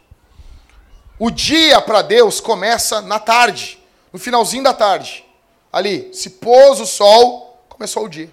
[1.19, 3.83] O dia para Deus começa na tarde,
[4.13, 5.25] no finalzinho da tarde.
[5.73, 8.31] Ali, se pôs o sol, começou o dia.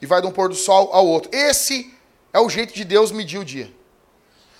[0.00, 1.30] E vai de um pôr do sol ao outro.
[1.32, 1.93] Esse
[2.34, 3.72] é o jeito de Deus medir o dia.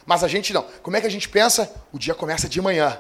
[0.07, 0.63] Mas a gente não.
[0.83, 1.71] Como é que a gente pensa?
[1.93, 2.99] O dia começa de manhã.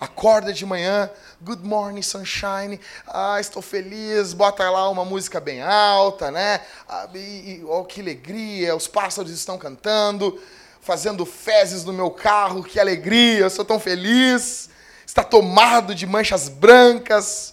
[0.00, 1.10] Acorda de manhã,
[1.42, 2.80] good morning, sunshine.
[3.06, 4.32] Ah, estou feliz.
[4.32, 6.60] Bota lá uma música bem alta, né?
[6.88, 10.40] Ah, e, oh, que alegria, os pássaros estão cantando
[10.80, 14.70] fazendo fezes no meu carro, que alegria, eu sou tão feliz.
[15.04, 17.52] Está tomado de manchas brancas.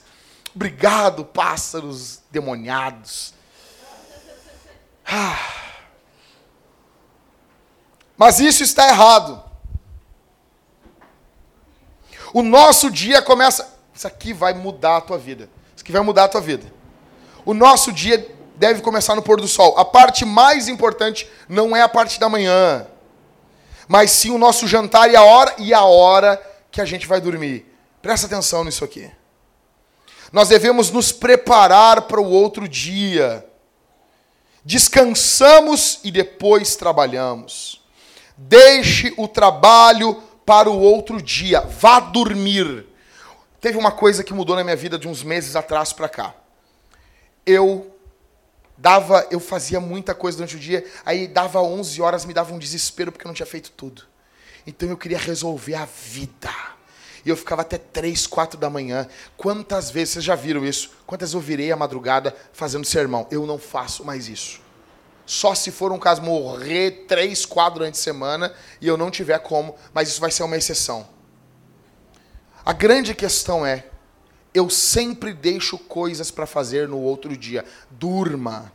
[0.56, 3.34] Obrigado, pássaros demoniados.
[5.06, 5.65] Ah.
[8.18, 9.44] Mas isso está errado.
[12.34, 13.74] O nosso dia começa.
[13.94, 15.50] Isso aqui vai mudar a tua vida.
[15.76, 16.72] Isso aqui vai mudar a tua vida.
[17.46, 19.78] O nosso dia deve começar no pôr do sol.
[19.78, 22.88] A parte mais importante não é a parte da manhã,
[23.88, 26.42] mas sim o nosso jantar e a hora e a hora
[26.72, 27.66] que a gente vai dormir.
[28.02, 29.10] Presta atenção nisso aqui.
[30.32, 33.46] Nós devemos nos preparar para o outro dia.
[34.64, 37.85] Descansamos e depois trabalhamos.
[38.38, 41.62] Deixe o trabalho para o outro dia.
[41.62, 42.86] Vá dormir.
[43.60, 46.36] Teve uma coisa que mudou na minha vida de uns meses atrás para cá.
[47.46, 47.96] Eu
[48.78, 52.60] dava, eu fazia muita coisa durante o dia, aí dava 11 horas, me dava um
[52.60, 54.04] desespero porque eu não tinha feito tudo.
[54.68, 56.54] Então eu queria resolver a vida.
[57.26, 59.08] E eu ficava até 3, 4 da manhã.
[59.36, 60.92] Quantas vezes, vocês já viram isso?
[61.08, 63.28] Quantas eu virei a madrugada fazendo sermão?
[63.32, 64.62] Eu não faço mais isso.
[65.26, 69.40] Só se for um caso morrer 3, 4 durante a semana e eu não tiver
[69.40, 71.08] como, mas isso vai ser uma exceção.
[72.64, 73.86] A grande questão é,
[74.54, 77.66] eu sempre deixo coisas para fazer no outro dia.
[77.90, 78.72] Durma.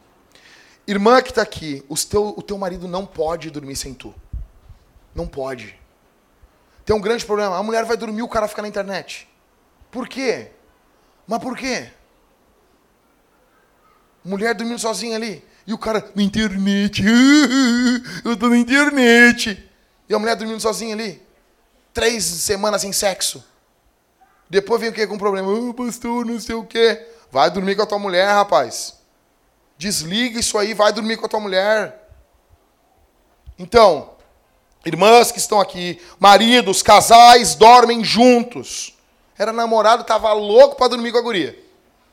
[0.87, 4.15] Irmã que está aqui, teu, o teu marido não pode dormir sem tu.
[5.15, 5.79] Não pode.
[6.85, 7.57] Tem um grande problema.
[7.57, 9.29] A mulher vai dormir, o cara fica na internet.
[9.91, 10.51] Por quê?
[11.27, 11.91] Mas por quê?
[14.25, 15.45] Mulher dormindo sozinha ali.
[15.67, 17.03] E o cara na internet.
[18.25, 19.69] Eu tô na internet.
[20.09, 21.23] E a mulher dormindo sozinha ali.
[21.93, 23.45] Três semanas sem sexo.
[24.49, 25.49] Depois vem o que com problema?
[25.49, 27.07] Oh, pastor, não sei o quê.
[27.31, 28.97] Vai dormir com a tua mulher, rapaz.
[29.79, 32.09] Desliga isso aí, vai dormir com a tua mulher.
[33.59, 34.11] Então,
[34.85, 38.97] irmãs que estão aqui, maridos, casais dormem juntos.
[39.39, 41.59] Era namorado, estava louco para dormir com a guria.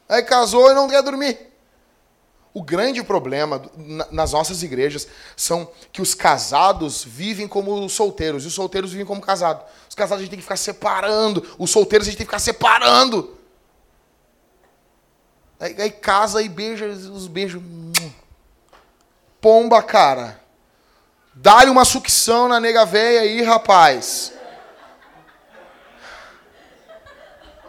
[0.07, 1.46] Aí casou e não quer dormir.
[2.57, 3.61] O grande problema
[4.09, 9.05] nas nossas igrejas são que os casados vivem como os solteiros e os solteiros vivem
[9.05, 9.63] como casados.
[9.87, 12.39] Os casados a gente tem que ficar separando, os solteiros a gente tem que ficar
[12.39, 13.37] separando.
[15.59, 17.61] Aí, aí casa e beija os beijos.
[19.39, 20.41] Pomba, cara.
[21.35, 24.33] Dá-lhe uma sucção na nega véia aí, rapaz.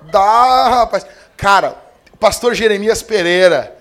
[0.00, 1.04] Dá, rapaz.
[1.36, 1.76] Cara,
[2.18, 3.76] pastor Jeremias Pereira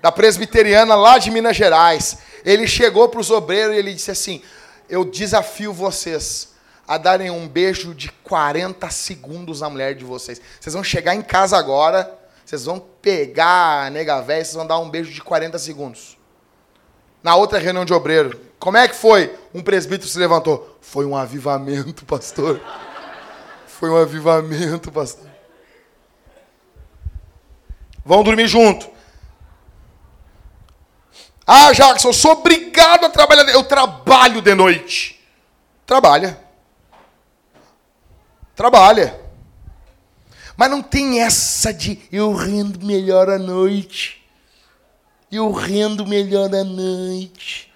[0.00, 2.18] da presbiteriana lá de Minas Gerais.
[2.44, 4.42] Ele chegou para os obreiros e ele disse assim:
[4.88, 6.48] Eu desafio vocês
[6.86, 10.40] a darem um beijo de 40 segundos na mulher de vocês.
[10.58, 12.10] Vocês vão chegar em casa agora,
[12.46, 16.16] vocês vão pegar a nega véia, vocês vão dar um beijo de 40 segundos.
[17.22, 19.36] Na outra reunião de obreiro, como é que foi?
[19.52, 20.78] Um presbítero se levantou.
[20.80, 22.60] Foi um avivamento, pastor.
[23.66, 25.28] Foi um avivamento, pastor.
[28.04, 28.97] Vão dormir junto.
[31.50, 33.48] Ah, Jackson, eu sou obrigado a trabalhar.
[33.48, 35.18] Eu trabalho de noite.
[35.86, 36.38] Trabalha.
[38.54, 39.18] Trabalha.
[40.58, 44.22] Mas não tem essa de eu rendo melhor à noite.
[45.32, 47.72] Eu rendo melhor à noite.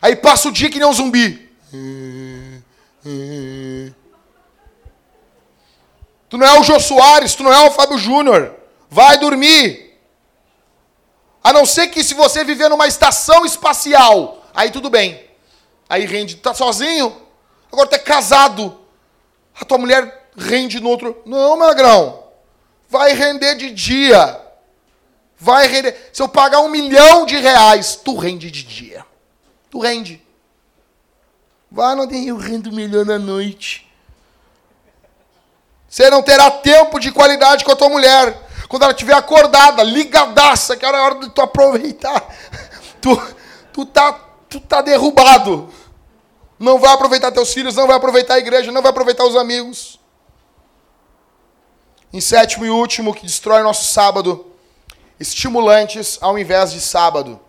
[0.00, 1.52] Aí passa o dia que nem um zumbi.
[6.30, 8.54] Tu não é o Jô Soares, tu não é o Fábio Júnior.
[8.88, 9.89] Vai dormir.
[11.42, 15.24] A não ser que se você viver numa estação espacial, aí tudo bem.
[15.88, 17.16] Aí rende, tá sozinho?
[17.72, 18.78] Agora é casado.
[19.58, 21.22] A tua mulher rende no outro.
[21.24, 22.24] Não, magrão.
[22.88, 24.40] Vai render de dia.
[25.38, 26.10] Vai render.
[26.12, 29.04] Se eu pagar um milhão de reais, tu rende de dia.
[29.70, 30.22] Tu rende.
[31.70, 33.88] Vai, não tem eu rendo melhor na noite.
[35.88, 38.49] Você não terá tempo de qualidade com a tua mulher.
[38.70, 42.24] Quando ela estiver acordada, ligadaça, que era a hora de tu aproveitar.
[43.00, 43.18] Tu,
[43.72, 44.12] tu, tá,
[44.46, 45.72] tu tá derrubado.
[46.58, 49.98] Não vai aproveitar teus filhos, não vai aproveitar a igreja, não vai aproveitar os amigos.
[52.12, 54.52] Em sétimo e último, que destrói nosso sábado,
[55.18, 57.40] estimulantes ao invés de sábado.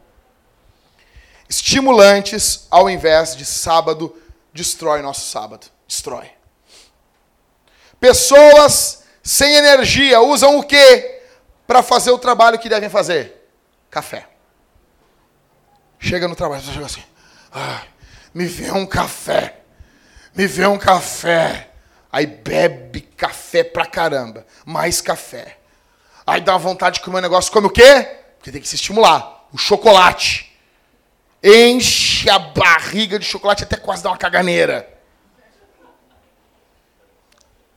[1.50, 4.16] Estimulantes ao invés de sábado
[4.54, 5.68] destrói nosso sábado.
[5.86, 6.32] Destrói.
[8.00, 9.01] Pessoas
[9.32, 11.22] sem energia, usam o quê
[11.66, 13.50] para fazer o trabalho que devem fazer?
[13.90, 14.28] Café.
[15.98, 17.04] Chega no trabalho, chega assim,
[17.50, 17.82] ah,
[18.34, 19.62] me vê um café,
[20.36, 21.70] me vê um café.
[22.12, 25.60] Aí bebe café pra caramba, mais café.
[26.28, 28.18] Aí dá vontade de comer um negócio, come o quê?
[28.38, 30.52] Porque tem que se estimular, o chocolate.
[31.42, 35.01] enche a barriga de chocolate até quase dar uma caganeira.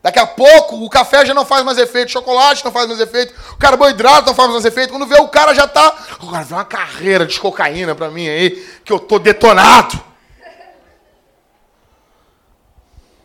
[0.05, 3.01] Daqui a pouco o café já não faz mais efeito, o chocolate não faz mais
[3.01, 4.91] efeito, o carboidrato não faz mais efeito.
[4.91, 5.97] Quando vê o cara já tá.
[6.21, 8.51] Agora vem uma carreira de cocaína pra mim aí,
[8.85, 9.99] que eu tô detonado.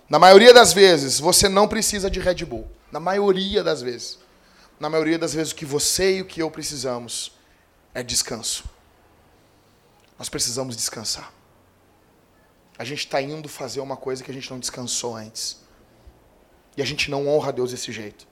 [0.07, 2.71] Na maioria das vezes, você não precisa de Red Bull.
[2.89, 4.17] Na maioria das vezes.
[4.79, 7.33] Na maioria das vezes, o que você e o que eu precisamos
[7.93, 8.63] é descanso.
[10.17, 11.29] Nós precisamos descansar.
[12.77, 15.67] A gente está indo fazer uma coisa que a gente não descansou antes.
[16.77, 18.27] E a gente não honra a Deus desse jeito.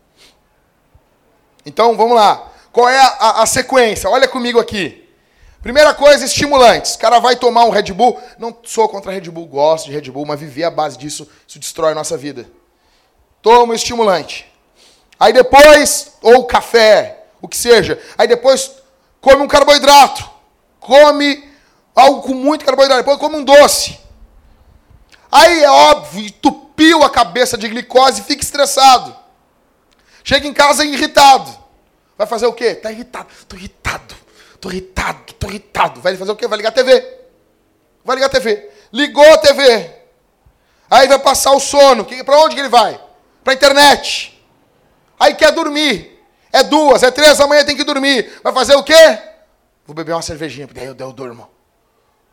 [1.66, 2.52] Então, vamos lá.
[2.72, 4.10] Qual é a, a, sequência?
[4.10, 5.06] Olha comigo aqui.
[5.62, 6.96] Primeira coisa, estimulantes.
[6.96, 8.20] O cara vai tomar um Red Bull.
[8.38, 11.60] Não sou contra Red Bull, gosto de Red Bull, mas viver a base disso, isso
[11.60, 12.50] destrói a nossa vida.
[13.42, 14.46] Toma um estimulante.
[15.20, 18.00] Aí depois, ou café, o que seja.
[18.18, 18.72] Aí depois,
[19.20, 20.30] come um carboidrato.
[20.80, 21.44] Come
[21.96, 23.02] algo com muito carboidrato.
[23.02, 24.00] Depois come um doce.
[25.32, 29.16] Aí é óbvio, tu entupiu a cabeça de glicose e fica estressado.
[30.24, 31.52] Chega em casa irritado.
[32.16, 32.76] Vai fazer o quê?
[32.76, 33.28] Tá irritado.
[33.48, 34.16] Tô irritado.
[34.62, 36.02] Tô irritado, tô irritado.
[36.02, 36.48] Vai fazer o quê?
[36.48, 37.20] Vai ligar a TV.
[38.04, 38.70] Vai ligar a TV.
[38.94, 39.92] Ligou a TV.
[40.90, 42.06] Aí vai passar o sono.
[42.06, 43.00] Para onde que ele vai?
[43.44, 44.40] Para internet.
[45.20, 46.16] Aí quer dormir.
[46.52, 48.40] É duas, é três da manhã, tem que dormir.
[48.44, 49.20] Vai fazer o quê?
[49.86, 51.50] Vou beber uma cervejinha, porque daí eu, eu durmo.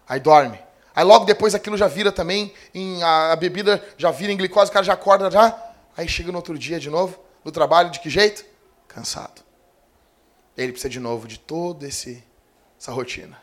[0.08, 0.63] Aí dorme.
[0.94, 4.70] Aí logo depois aquilo já vira também, em, a, a, bebida já vira em glicose,
[4.70, 5.58] o cara já acorda já.
[5.96, 8.44] Aí chega no outro dia de novo, no trabalho, de que jeito?
[8.86, 9.42] Cansado.
[10.56, 13.36] Ele precisa de novo de toda essa rotina.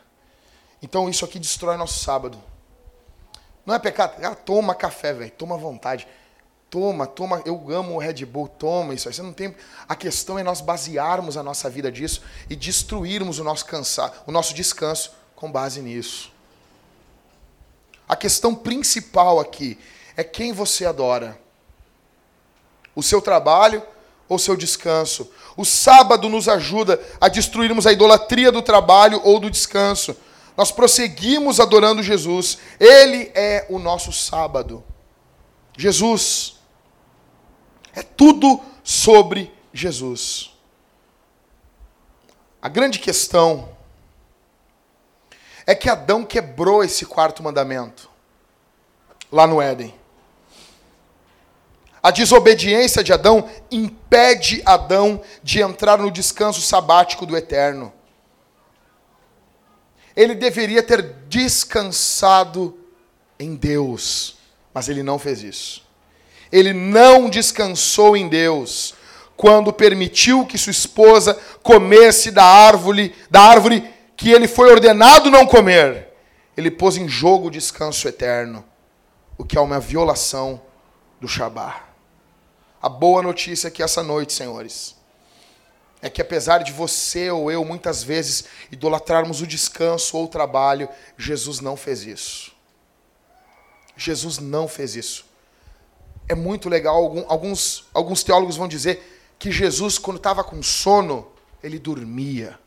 [0.82, 2.42] Então isso aqui destrói nosso sábado.
[3.64, 4.24] Não é pecado.
[4.24, 5.30] Ah, toma café, velho.
[5.30, 6.08] Toma vontade.
[6.68, 7.42] Toma, toma.
[7.44, 8.48] Eu amo o Red Bull.
[8.48, 9.14] Toma isso aí.
[9.14, 9.54] Você não tem.
[9.88, 14.32] A questão é nós basearmos a nossa vida disso e destruirmos o nosso cansar, o
[14.32, 16.32] nosso descanso com base nisso.
[18.12, 19.78] A questão principal aqui
[20.14, 21.40] é quem você adora.
[22.94, 23.82] O seu trabalho
[24.28, 25.30] ou seu descanso.
[25.56, 30.14] O sábado nos ajuda a destruirmos a idolatria do trabalho ou do descanso.
[30.54, 32.58] Nós prosseguimos adorando Jesus.
[32.78, 34.84] Ele é o nosso sábado.
[35.74, 36.56] Jesus.
[37.94, 40.50] É tudo sobre Jesus.
[42.60, 43.71] A grande questão
[45.66, 48.10] é que Adão quebrou esse quarto mandamento
[49.30, 49.94] lá no Éden.
[52.02, 57.92] A desobediência de Adão impede Adão de entrar no descanso sabático do eterno.
[60.16, 62.76] Ele deveria ter descansado
[63.38, 64.36] em Deus,
[64.74, 65.86] mas ele não fez isso.
[66.50, 68.94] Ele não descansou em Deus
[69.36, 73.88] quando permitiu que sua esposa comesse da árvore, da árvore
[74.22, 76.14] que ele foi ordenado não comer,
[76.56, 78.64] ele pôs em jogo o descanso eterno,
[79.36, 80.62] o que é uma violação
[81.20, 81.88] do Shabá.
[82.80, 84.94] A boa notícia é que essa noite, senhores,
[86.00, 90.88] é que apesar de você ou eu muitas vezes idolatrarmos o descanso ou o trabalho,
[91.18, 92.52] Jesus não fez isso.
[93.96, 95.26] Jesus não fez isso.
[96.28, 101.26] É muito legal, alguns, alguns teólogos vão dizer que Jesus, quando estava com sono,
[101.60, 102.62] ele dormia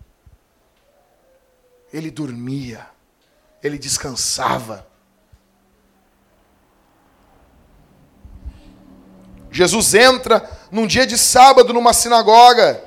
[1.91, 2.87] ele dormia,
[3.63, 4.85] ele descansava.
[9.51, 12.83] Jesus entra num dia de sábado numa sinagoga.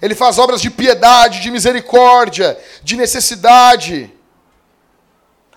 [0.00, 4.14] Ele faz obras de piedade, de misericórdia, de necessidade.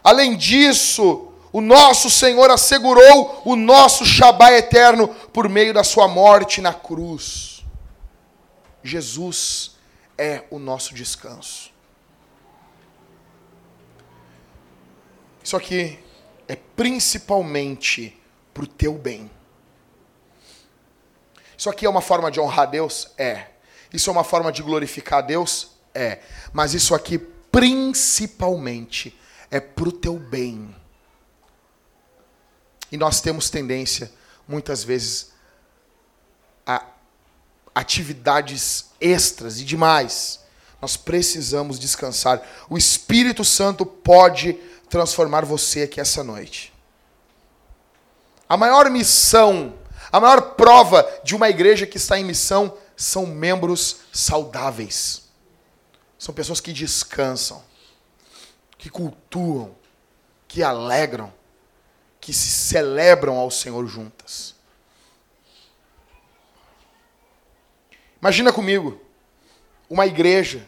[0.04, 6.60] Além disso, o nosso Senhor assegurou o nosso Shabá eterno por meio da sua morte
[6.60, 7.64] na cruz.
[8.84, 9.76] Jesus
[10.18, 11.71] é o nosso descanso.
[15.52, 16.00] Isso aqui
[16.48, 18.18] é principalmente
[18.54, 19.30] para o teu bem.
[21.58, 23.10] Isso aqui é uma forma de honrar Deus?
[23.18, 23.48] É.
[23.92, 25.72] Isso é uma forma de glorificar Deus?
[25.94, 26.20] É.
[26.54, 27.18] Mas isso aqui
[27.52, 30.74] principalmente é para o teu bem.
[32.90, 34.10] E nós temos tendência,
[34.48, 35.34] muitas vezes,
[36.66, 36.86] a
[37.76, 40.40] atividades extras e demais.
[40.82, 42.42] Nós precisamos descansar.
[42.70, 44.58] O Espírito Santo pode
[44.92, 46.74] transformar você aqui essa noite.
[48.48, 49.74] A maior missão,
[50.12, 55.30] a maior prova de uma igreja que está em missão são membros saudáveis.
[56.20, 57.64] São pessoas que descansam,
[58.78, 59.74] que cultuam,
[60.46, 61.34] que alegram,
[62.20, 64.54] que se celebram ao Senhor juntas.
[68.22, 69.02] Imagina comigo
[69.90, 70.68] uma igreja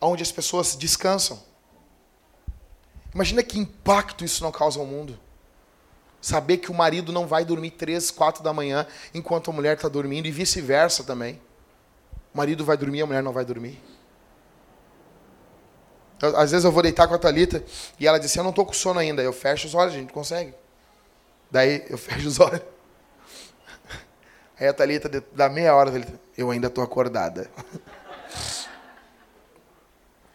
[0.00, 1.49] onde as pessoas descansam
[3.14, 5.18] Imagina que impacto isso não causa ao mundo.
[6.20, 9.88] Saber que o marido não vai dormir três, quatro da manhã enquanto a mulher está
[9.88, 11.40] dormindo e vice-versa também.
[12.32, 13.82] O marido vai dormir, a mulher não vai dormir.
[16.20, 17.64] Eu, às vezes eu vou deitar com a Thalita
[17.98, 19.22] e ela diz assim, eu não estou com sono ainda.
[19.22, 20.54] Eu fecho os olhos, a gente consegue.
[21.50, 22.62] Daí eu fecho os olhos.
[24.58, 25.90] Aí a Thalita dá meia hora,
[26.36, 27.50] eu ainda estou acordada.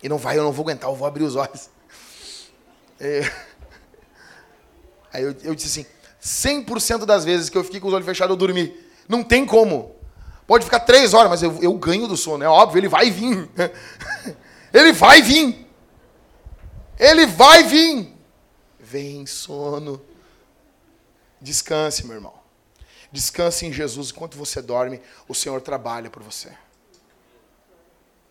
[0.01, 1.69] E não vai, eu não vou aguentar, eu vou abrir os olhos.
[2.99, 3.21] É...
[5.11, 8.33] Aí eu, eu disse assim, 100% das vezes que eu fiquei com os olhos fechados,
[8.33, 8.77] eu dormi.
[9.07, 9.95] Não tem como.
[10.47, 13.49] Pode ficar três horas, mas eu, eu ganho do sono, é óbvio, ele vai vir.
[14.73, 15.67] ele vai vir.
[16.99, 18.13] Ele vai vir.
[18.79, 20.01] Vem, sono.
[21.41, 22.33] Descanse, meu irmão.
[23.11, 24.11] Descanse em Jesus.
[24.11, 26.51] Enquanto você dorme, o Senhor trabalha por você.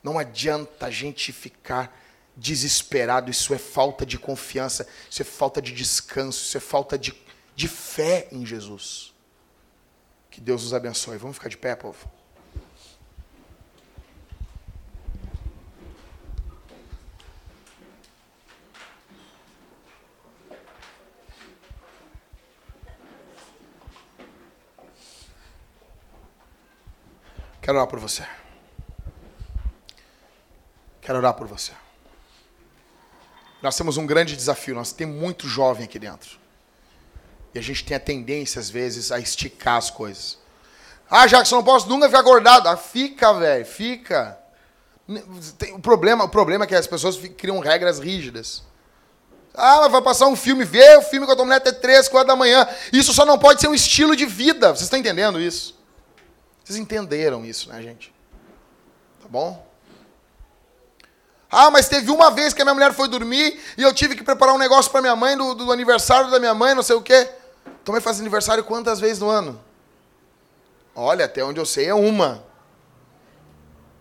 [0.03, 1.97] Não adianta a gente ficar
[2.37, 3.31] desesperado.
[3.31, 4.87] Isso é falta de confiança.
[5.11, 6.45] Isso é falta de descanso.
[6.45, 7.15] Isso é falta de,
[7.55, 9.15] de fé em Jesus.
[10.31, 11.17] Que Deus nos abençoe.
[11.17, 12.11] Vamos ficar de pé, povo?
[27.65, 28.27] Quero orar por você.
[31.01, 31.73] Quero orar por você.
[33.65, 36.39] Nós temos um grande desafio, nós temos muito jovem aqui dentro.
[37.55, 40.37] E a gente tem a tendência, às vezes, a esticar as coisas.
[41.09, 42.69] Ah, Jackson, não posso nunca ficar acordado.
[42.69, 44.39] Ah, fica, velho, fica.
[45.73, 48.63] O problema, o problema é que as pessoas criam regras rígidas.
[49.55, 52.29] Ah, vai passar um filme, vê o filme com a tua mulher até 3, 4
[52.29, 52.69] da manhã.
[52.93, 54.75] Isso só não pode ser um estilo de vida.
[54.75, 55.75] Vocês estão entendendo isso?
[56.63, 58.13] Vocês entenderam isso, né, gente?
[59.23, 59.74] Tá bom?
[61.57, 64.25] Ah, mas teve uma vez que a minha mulher foi dormir e eu tive que
[64.25, 67.01] preparar um negócio para minha mãe do, do, aniversário da minha mãe, não sei o
[67.01, 67.31] quê.
[67.81, 69.63] Então vai fazer aniversário quantas vezes no ano?
[70.97, 72.45] Olha, até onde eu sei é uma.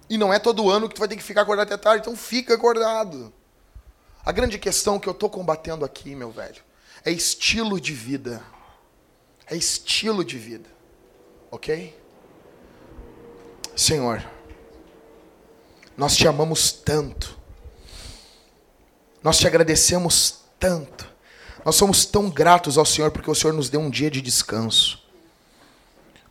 [0.09, 2.15] E não é todo ano que tu vai ter que ficar acordado até tarde, então
[2.15, 3.31] fica acordado.
[4.25, 6.63] A grande questão que eu estou combatendo aqui, meu velho,
[7.05, 8.41] é estilo de vida.
[9.45, 10.69] É estilo de vida.
[11.51, 11.95] Ok?
[13.75, 14.25] Senhor,
[15.95, 17.42] nós te amamos tanto,
[19.23, 21.07] nós te agradecemos tanto,
[21.65, 25.01] nós somos tão gratos ao Senhor porque o Senhor nos deu um dia de descanso,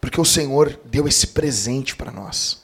[0.01, 2.63] porque o Senhor deu esse presente para nós,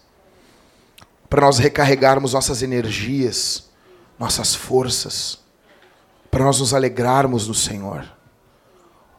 [1.31, 3.69] para nós recarregarmos nossas energias,
[4.19, 5.39] nossas forças,
[6.31, 8.07] para nós nos alegrarmos no Senhor.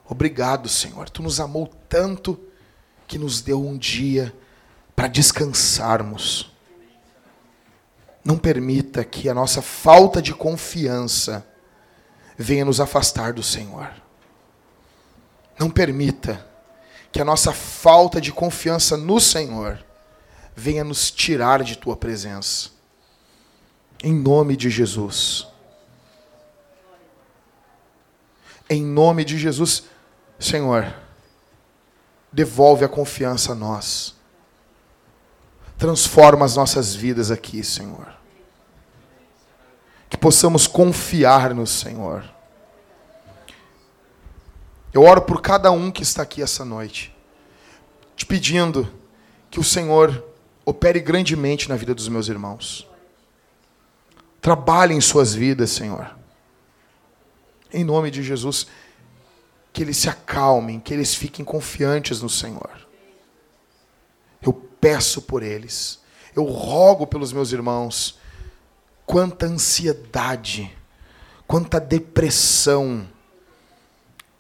[0.08, 2.40] Obrigado, Senhor, tu nos amou tanto
[3.08, 4.34] que nos deu um dia
[4.96, 6.52] para descansarmos.
[8.24, 11.46] Não permita que a nossa falta de confiança
[12.38, 13.92] venha nos afastar do Senhor.
[15.58, 16.46] Não permita
[17.12, 19.84] que a nossa falta de confiança no Senhor
[20.56, 22.70] venha nos tirar de tua presença.
[24.04, 25.48] Em nome de Jesus.
[28.70, 29.84] Em nome de Jesus,
[30.38, 30.94] Senhor,
[32.32, 34.16] devolve a confiança a nós.
[35.80, 38.14] Transforma as nossas vidas aqui, Senhor.
[40.10, 42.30] Que possamos confiar no Senhor.
[44.94, 47.16] Eu oro por cada um que está aqui essa noite,
[48.14, 48.92] te pedindo
[49.50, 50.26] que o Senhor
[50.66, 52.86] opere grandemente na vida dos meus irmãos.
[54.42, 56.14] Trabalhe em suas vidas, Senhor.
[57.72, 58.68] Em nome de Jesus,
[59.72, 62.89] que eles se acalmem, que eles fiquem confiantes no Senhor
[64.80, 66.00] peço por eles,
[66.36, 68.18] eu rogo pelos meus irmãos.
[69.06, 70.72] Quanta ansiedade,
[71.48, 73.08] quanta depressão,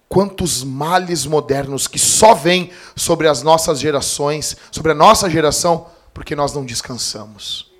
[0.07, 6.35] quantos males modernos que só vêm sobre as nossas gerações, sobre a nossa geração, porque
[6.35, 7.71] nós não descansamos,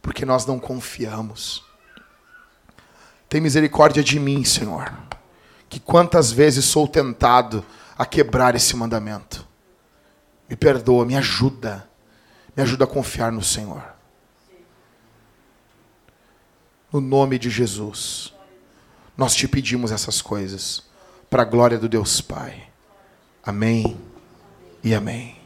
[0.00, 1.64] porque nós não confiamos.
[3.28, 4.92] Tem misericórdia de mim, Senhor,
[5.68, 7.64] que quantas vezes sou tentado
[7.98, 9.47] a quebrar esse mandamento.
[10.48, 11.88] Me perdoa, me ajuda.
[12.56, 13.82] Me ajuda a confiar no Senhor.
[16.92, 18.32] No nome de Jesus.
[19.16, 20.82] Nós te pedimos essas coisas.
[21.28, 22.68] Para a glória do Deus Pai.
[23.44, 23.96] Amém
[24.82, 25.37] e amém.